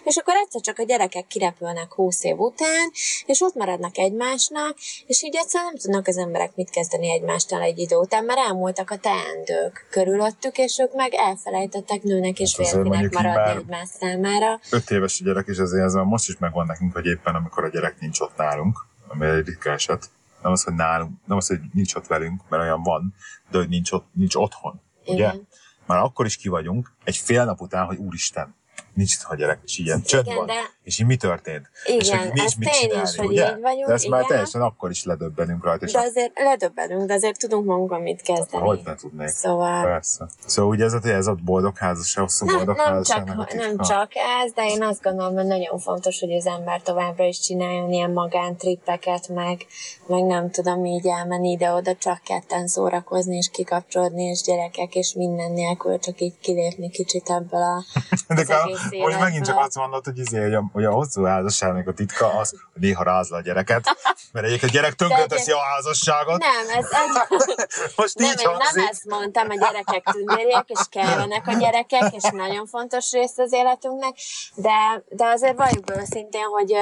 és 0.03 0.17
akkor 0.17 0.33
egyszer 0.35 0.61
csak 0.61 0.79
a 0.79 0.83
gyerekek 0.83 1.27
kirepülnek 1.27 1.93
húsz 1.93 2.23
év 2.23 2.39
után, 2.39 2.91
és 3.25 3.41
ott 3.41 3.55
maradnak 3.55 3.97
egymásnak, 3.97 4.77
és 5.05 5.23
így 5.23 5.35
egyszerűen 5.35 5.69
nem 5.69 5.81
tudnak 5.81 6.07
az 6.07 6.17
emberek 6.17 6.55
mit 6.55 6.69
kezdeni 6.69 7.11
egymástól 7.11 7.61
egy 7.61 7.79
idő 7.89 7.95
után 8.01 8.25
már 8.25 8.37
elmúltak 8.37 8.91
a 8.91 8.97
teendők 8.97 9.87
körülöttük, 9.89 10.57
és 10.57 10.79
ők 10.79 10.93
meg 10.93 11.13
elfelejtettek 11.13 12.03
nőnek 12.03 12.39
és 12.39 12.55
Hát 12.57 12.67
férfinek 12.67 13.13
maradni 13.13 13.51
egymás 13.59 13.87
számára. 13.99 14.59
öt 14.71 14.91
éves 14.91 15.21
a 15.21 15.23
gyerek, 15.23 15.47
és 15.47 15.57
ezért 15.57 15.83
ez 15.85 15.93
már 15.93 16.03
most 16.03 16.29
is 16.29 16.37
megvan 16.37 16.65
nekünk, 16.65 16.93
hogy 16.93 17.05
éppen 17.05 17.35
amikor 17.35 17.63
a 17.63 17.67
gyerek 17.69 17.99
nincs 17.99 18.19
ott 18.19 18.37
nálunk, 18.37 18.85
ami 19.07 19.25
egy 19.25 19.45
ritka 19.45 19.69
eset, 19.71 20.09
nem 20.41 20.51
az, 20.51 20.63
hogy 20.63 20.73
nálunk, 20.73 21.11
nem 21.25 21.37
az, 21.37 21.47
hogy 21.47 21.59
nincs 21.73 21.95
ott 21.95 22.07
velünk, 22.07 22.41
mert 22.49 22.63
olyan 22.63 22.83
van, 22.83 23.13
de 23.51 23.57
hogy 23.57 23.69
nincs, 23.69 23.91
ott, 23.91 24.07
nincs 24.13 24.35
otthon, 24.35 24.81
ugye? 25.05 25.13
Igen. 25.13 25.47
Már 25.85 25.99
akkor 25.99 26.25
is 26.25 26.37
ki 26.37 26.49
vagyunk, 26.49 26.91
egy 27.03 27.17
fél 27.17 27.45
nap 27.45 27.61
után, 27.61 27.85
hogy 27.85 27.97
úristen, 27.97 28.55
nincs 28.93 29.13
itt 29.13 29.21
a 29.29 29.35
gyerek, 29.35 29.59
és 29.65 29.77
ilyen 29.77 30.01
csönd 30.01 30.25
Igen, 30.25 30.37
van. 30.37 30.45
de- 30.45 30.53
És 30.83 30.99
így 30.99 31.05
mi 31.05 31.15
történt? 31.15 31.69
és 31.85 32.07
Igen, 32.07 32.19
hogy 32.19 32.33
nincs 32.33 32.57
mit 32.57 32.69
tény 32.69 32.79
is, 32.79 32.87
csinálni, 32.89 33.17
hogy 33.17 33.27
ugye? 33.27 33.55
így 33.55 33.61
vagyunk, 33.61 33.87
de 33.87 33.93
ezt 33.93 34.07
már 34.07 34.19
igen. 34.19 34.31
teljesen 34.31 34.61
akkor 34.61 34.89
is 34.89 35.03
ledöbbenünk 35.03 35.63
rajta. 35.63 35.85
És 35.85 35.91
De 35.91 35.99
azért 35.99 36.31
ledöbbenünk, 36.39 37.07
de 37.07 37.13
azért 37.13 37.39
tudunk 37.39 37.65
magunkon 37.65 38.01
mit 38.01 38.21
kezdeni. 38.21 38.63
hogy 38.65 38.81
ne 38.85 38.95
tudnék? 38.95 39.27
Szóval 39.27 39.83
Persze. 39.83 40.27
Szóval 40.45 40.71
ugye 40.71 40.83
ez 40.83 40.93
a, 40.93 40.99
ez 41.03 41.27
a 41.27 41.35
boldog 41.43 41.77
házasság, 41.77 42.23
hosszú 42.23 42.45
nem, 42.45 42.55
boldog 42.55 42.77
nem, 42.77 43.03
csak, 43.03 43.53
nem 43.53 43.77
csak 43.77 44.11
ez, 44.43 44.51
de 44.53 44.65
én 44.67 44.83
azt 44.83 45.01
gondolom, 45.01 45.33
hogy 45.33 45.45
nagyon 45.45 45.79
fontos, 45.79 46.19
hogy 46.19 46.31
az 46.33 46.45
ember 46.45 46.81
továbbra 46.81 47.23
is 47.23 47.39
csináljon 47.39 47.91
ilyen 47.91 48.11
magántrippeket, 48.11 49.27
meg, 49.27 49.65
meg 50.07 50.23
nem 50.23 50.51
tudom 50.51 50.85
így 50.85 51.07
elmenni 51.07 51.49
ide-oda, 51.49 51.95
csak 51.95 52.21
ketten 52.23 52.67
szórakozni 52.67 53.35
és 53.35 53.49
kikapcsolódni, 53.49 54.23
és 54.23 54.41
gyerekek, 54.41 54.95
és 54.95 55.13
minden 55.13 55.51
nélkül 55.51 55.99
csak 55.99 56.21
így 56.21 56.33
kilépni 56.41 56.89
kicsit 56.89 57.29
ebből 57.29 57.61
a 57.61 57.83
De 58.35 58.55
az 58.55 58.88
akkor 58.93 59.09
egész 59.09 59.19
most 59.19 59.19
megint 59.19 59.45
csak 59.45 59.59
azt 59.59 59.75
mondod, 59.75 60.05
hogy, 60.05 60.17
izé, 60.17 60.41
hogy, 60.41 60.53
a, 60.53 60.63
hogy 60.73 60.85
a 60.85 60.91
hosszú 60.91 61.23
házasságnak 61.23 61.87
a 61.87 61.93
titka 61.93 62.27
az, 62.27 62.49
hogy 62.49 62.81
néha 62.81 63.03
rázla 63.03 63.37
a 63.37 63.41
gyereket, 63.41 63.83
mert 64.31 64.45
egyébként 64.45 64.71
a 64.71 64.75
gyerek 64.75 64.93
tönkreteszi 64.93 65.51
a 65.51 65.59
házasságot. 65.59 66.39
Nem, 66.39 66.77
ez, 66.77 66.85
ez 66.85 67.47
Most 67.95 68.17
nem, 68.17 68.31
így 68.31 68.41
én 68.41 68.49
nem 68.73 68.87
ezt 68.87 69.05
mondtam, 69.05 69.49
a 69.49 69.55
gyerekek 69.55 70.03
tündérjek, 70.11 70.65
és 70.67 70.79
kellenek 70.89 71.47
a 71.47 71.53
gyerekek, 71.53 72.13
és 72.13 72.23
nagyon 72.31 72.65
fontos 72.65 73.11
rész 73.11 73.37
az 73.37 73.53
életünknek, 73.53 74.13
de, 74.55 75.03
de 75.09 75.25
azért 75.25 75.57
valljuk 75.57 75.83
be 75.83 75.95
őszintén, 75.99 76.43
hogy, 76.43 76.73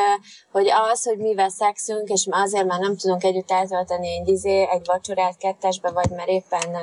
hogy 0.52 0.70
az, 0.92 1.04
hogy 1.04 1.18
mi 1.18 1.36
veszekszünk, 1.36 2.10
és 2.10 2.28
azért 2.30 2.66
már 2.66 2.80
nem 2.80 2.98
tudunk 2.98 3.24
együtt 3.24 3.52
eltölteni 3.52 4.10
egy, 4.20 4.28
izé, 4.28 4.68
egy 4.72 4.86
vacsorát 4.86 5.38
kettesbe, 5.38 5.92
vagy 5.92 6.10
mert 6.10 6.28
éppen 6.28 6.76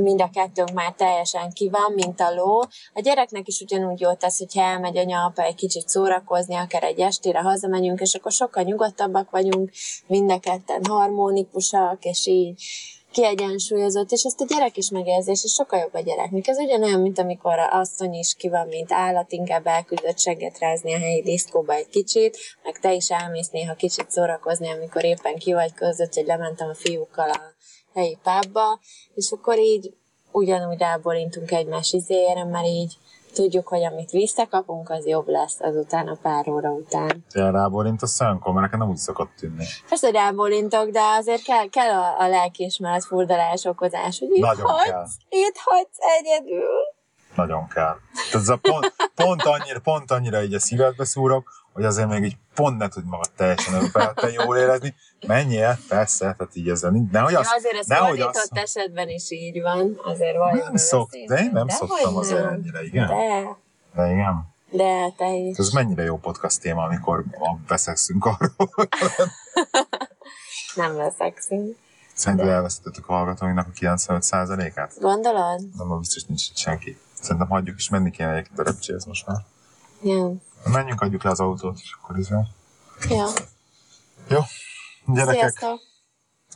mind 0.00 0.20
a 0.20 0.30
kettőnk 0.32 0.72
már 0.72 0.92
teljesen 0.92 1.52
ki 1.52 1.68
van, 1.68 1.92
mint 1.94 2.20
a 2.20 2.34
ló. 2.34 2.60
A 2.92 3.00
gyereknek 3.00 3.48
is 3.48 3.60
ugyanúgy 3.60 4.00
jót 4.00 4.21
tesz, 4.22 4.38
hogyha 4.38 4.62
elmegy 4.62 4.96
anya, 4.96 5.24
apa 5.24 5.42
egy 5.42 5.54
kicsit 5.54 5.88
szórakozni, 5.88 6.54
akár 6.54 6.82
egy 6.82 7.00
estére 7.00 7.40
hazamegyünk, 7.40 8.00
és 8.00 8.14
akkor 8.14 8.32
sokkal 8.32 8.62
nyugodtabbak 8.62 9.30
vagyunk, 9.30 9.70
mind 10.06 10.30
a 10.30 10.40
ketten 10.40 10.84
harmonikusak, 10.84 12.04
és 12.04 12.26
így 12.26 12.62
kiegyensúlyozott, 13.12 14.10
és 14.10 14.22
ezt 14.22 14.40
a 14.40 14.44
gyerek 14.44 14.76
is 14.76 14.90
megérzi, 14.90 15.30
és 15.30 15.40
sokkal 15.40 15.78
jobb 15.78 15.94
a 15.94 16.00
gyereknek. 16.00 16.46
Ez 16.46 16.58
ugyanolyan, 16.58 17.00
mint 17.00 17.18
amikor 17.18 17.58
a 17.58 17.78
asszony 17.78 18.14
is 18.14 18.34
ki 18.34 18.48
van, 18.48 18.66
mint 18.66 18.92
állat, 18.92 19.32
inkább 19.32 19.66
elküldött 19.66 20.18
segget 20.18 20.58
rázni 20.58 20.94
a 20.94 20.98
helyi 20.98 21.22
diszkóba 21.22 21.74
egy 21.74 21.88
kicsit, 21.88 22.38
meg 22.62 22.78
te 22.78 22.92
is 22.92 23.10
elmész 23.10 23.48
néha 23.48 23.74
kicsit 23.74 24.10
szórakozni, 24.10 24.70
amikor 24.70 25.04
éppen 25.04 25.36
ki 25.36 25.52
vagy 25.52 25.74
között, 25.74 26.14
hogy 26.14 26.26
lementem 26.26 26.68
a 26.68 26.74
fiúkkal 26.74 27.30
a 27.30 27.40
helyi 27.94 28.18
pubba, 28.22 28.80
és 29.14 29.32
akkor 29.32 29.58
így 29.58 29.94
ugyanúgy 30.32 30.78
ráborintunk 30.78 31.50
egymás 31.50 31.92
izére, 31.92 32.44
mert 32.44 32.66
így 32.66 32.96
tudjuk, 33.32 33.68
hogy 33.68 33.84
amit 33.84 34.10
visszakapunk, 34.10 34.90
az 34.90 35.06
jobb 35.06 35.28
lesz 35.28 35.60
azután 35.60 36.08
a 36.08 36.16
pár 36.22 36.48
óra 36.48 36.70
után. 36.70 37.24
Te 37.30 37.48
a 38.00 38.06
szemkor, 38.06 38.52
mert 38.52 38.64
nekem 38.64 38.78
nem 38.78 38.88
úgy 38.88 38.96
szokott 38.96 39.30
tűnni. 39.36 39.64
Persze, 39.88 40.06
hogy 40.06 40.14
rábólintok, 40.14 40.88
de 40.88 41.00
azért 41.18 41.42
kell, 41.42 41.68
kell 41.68 41.90
a, 41.90 42.20
a 42.20 42.28
lelkiismeret 42.28 43.04
furdalás 43.04 43.64
okozás, 43.64 44.18
hogy 44.18 44.28
itt 44.32 44.42
Nagyon 44.42 44.66
hagysz, 44.66 44.88
kell. 44.88 45.06
itt 45.28 45.56
hagysz 45.64 45.98
egyedül. 46.18 46.68
Nagyon 47.34 47.68
kell. 47.68 47.96
Tehát 48.14 48.34
ez 48.34 48.48
a 48.48 48.56
pont, 48.56 48.94
pont, 49.14 49.42
annyira, 49.42 49.80
pont 49.80 50.10
annyira 50.10 50.42
így 50.42 50.54
a 50.54 50.60
szívedbe 50.60 51.04
szúrok, 51.04 51.50
hogy 51.72 51.84
azért 51.84 52.08
még 52.08 52.24
így 52.24 52.36
pont 52.54 52.78
ne 52.78 52.88
tudj 52.88 53.06
magad 53.08 53.30
teljesen 53.36 53.74
önfeledten 53.74 54.30
jól 54.32 54.56
érezni. 54.56 54.94
Menjél, 55.26 55.78
persze, 55.88 56.18
tehát 56.18 56.56
így 56.56 56.68
ezzel 56.68 56.90
nincs. 56.90 57.10
Nehogy 57.10 57.32
Ja, 57.32 57.38
azt, 57.38 57.54
azért 57.54 57.74
ez 57.74 57.86
nehogy 57.86 58.06
fordított 58.08 58.34
azt, 58.34 58.52
esetben 58.52 59.08
is 59.08 59.30
így 59.30 59.60
van, 59.62 60.00
azért 60.04 60.36
vagy. 60.36 60.54
nem 60.62 60.76
szok, 60.76 61.10
de 61.26 61.38
én 61.42 61.50
nem 61.52 61.68
szoktam 61.68 62.16
azért 62.16 62.50
ennyire, 62.50 62.82
igen. 62.82 63.06
De, 63.06 63.56
De 63.94 64.10
igen. 64.12 64.54
de 64.70 65.10
te 65.16 65.34
is. 65.34 65.58
Ez 65.58 65.70
mennyire 65.70 66.02
jó 66.02 66.16
podcast 66.18 66.60
téma, 66.60 66.82
amikor 66.84 67.24
beszélszünk 67.68 68.24
arról. 68.24 68.74
Nem 70.74 70.96
veszekszünk. 70.96 71.76
Szerinted 72.14 72.48
elveszítettük 72.48 73.08
a 73.08 73.12
hallgatóinknak 73.12 73.66
a 73.66 73.70
95%-át? 73.80 74.94
Gondolod? 75.00 75.60
Nem, 75.76 75.98
biztos 75.98 76.24
nincs 76.24 76.48
itt 76.48 76.56
senki. 76.56 76.98
Szerintem 77.20 77.48
hagyjuk 77.48 77.78
is 77.78 77.88
menni 77.88 78.10
kéne 78.10 78.30
egyébként 78.32 78.58
a 78.58 78.62
repcséhez 78.62 79.04
most 79.04 79.26
már. 79.26 79.36
Ja. 80.02 80.32
Menjünk, 80.64 81.00
adjuk 81.00 81.22
le 81.22 81.30
az 81.30 81.40
autót, 81.40 81.78
és 81.82 81.96
akkor 82.00 82.18
is 82.18 82.28
jó. 82.28 82.40
ja. 83.08 83.26
Jó, 84.28 84.40
gyerekek, 85.06 85.40
Sziasztok! 85.40 85.80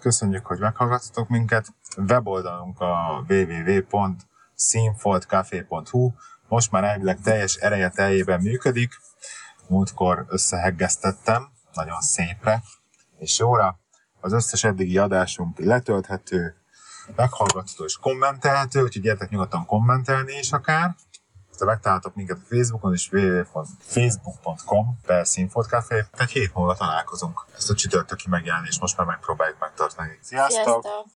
köszönjük, 0.01 0.47
hogy 0.47 0.59
meghallgattatok 0.59 1.29
minket. 1.29 1.66
Weboldalunk 1.97 2.81
a 2.81 3.25
www.színfoltcafé.hu 3.29 6.11
most 6.49 6.71
már 6.71 6.85
elvileg 6.85 7.21
teljes 7.21 7.55
ereje 7.55 7.88
teljében 7.88 8.40
működik. 8.40 9.01
Múltkor 9.69 10.25
összeheggeztettem, 10.29 11.49
nagyon 11.73 12.01
szépre 12.01 12.62
és 13.19 13.38
jóra. 13.38 13.79
Az 14.21 14.33
összes 14.33 14.64
eddigi 14.64 14.99
adásunk 14.99 15.59
letölthető, 15.59 16.57
meghallgatható 17.16 17.85
és 17.85 17.97
kommentelhető, 17.97 18.83
úgyhogy 18.83 19.03
gyertek 19.03 19.31
nyugodtan 19.31 19.66
kommentelni 19.66 20.38
is 20.38 20.53
akár. 20.53 20.95
Te 21.57 21.64
megtaláltok 21.64 22.14
minket 22.14 22.37
a 22.37 22.47
Facebookon 22.49 22.92
és 22.92 23.12
www.facebook.com 23.12 24.99
per 25.07 25.27
Színfoltcafé. 25.27 26.05
Egy 26.19 26.31
hét 26.31 26.55
múlva 26.55 26.75
találkozunk. 26.75 27.47
Ezt 27.57 27.71
a 27.71 27.75
csütörtöki 27.75 28.29
megjelenést 28.29 28.81
most 28.81 28.97
már 28.97 29.07
megpróbáljuk 29.07 29.59
megtartani. 29.59 30.19
Sziasztok! 30.23 30.64
Sziasztok! 30.64 31.07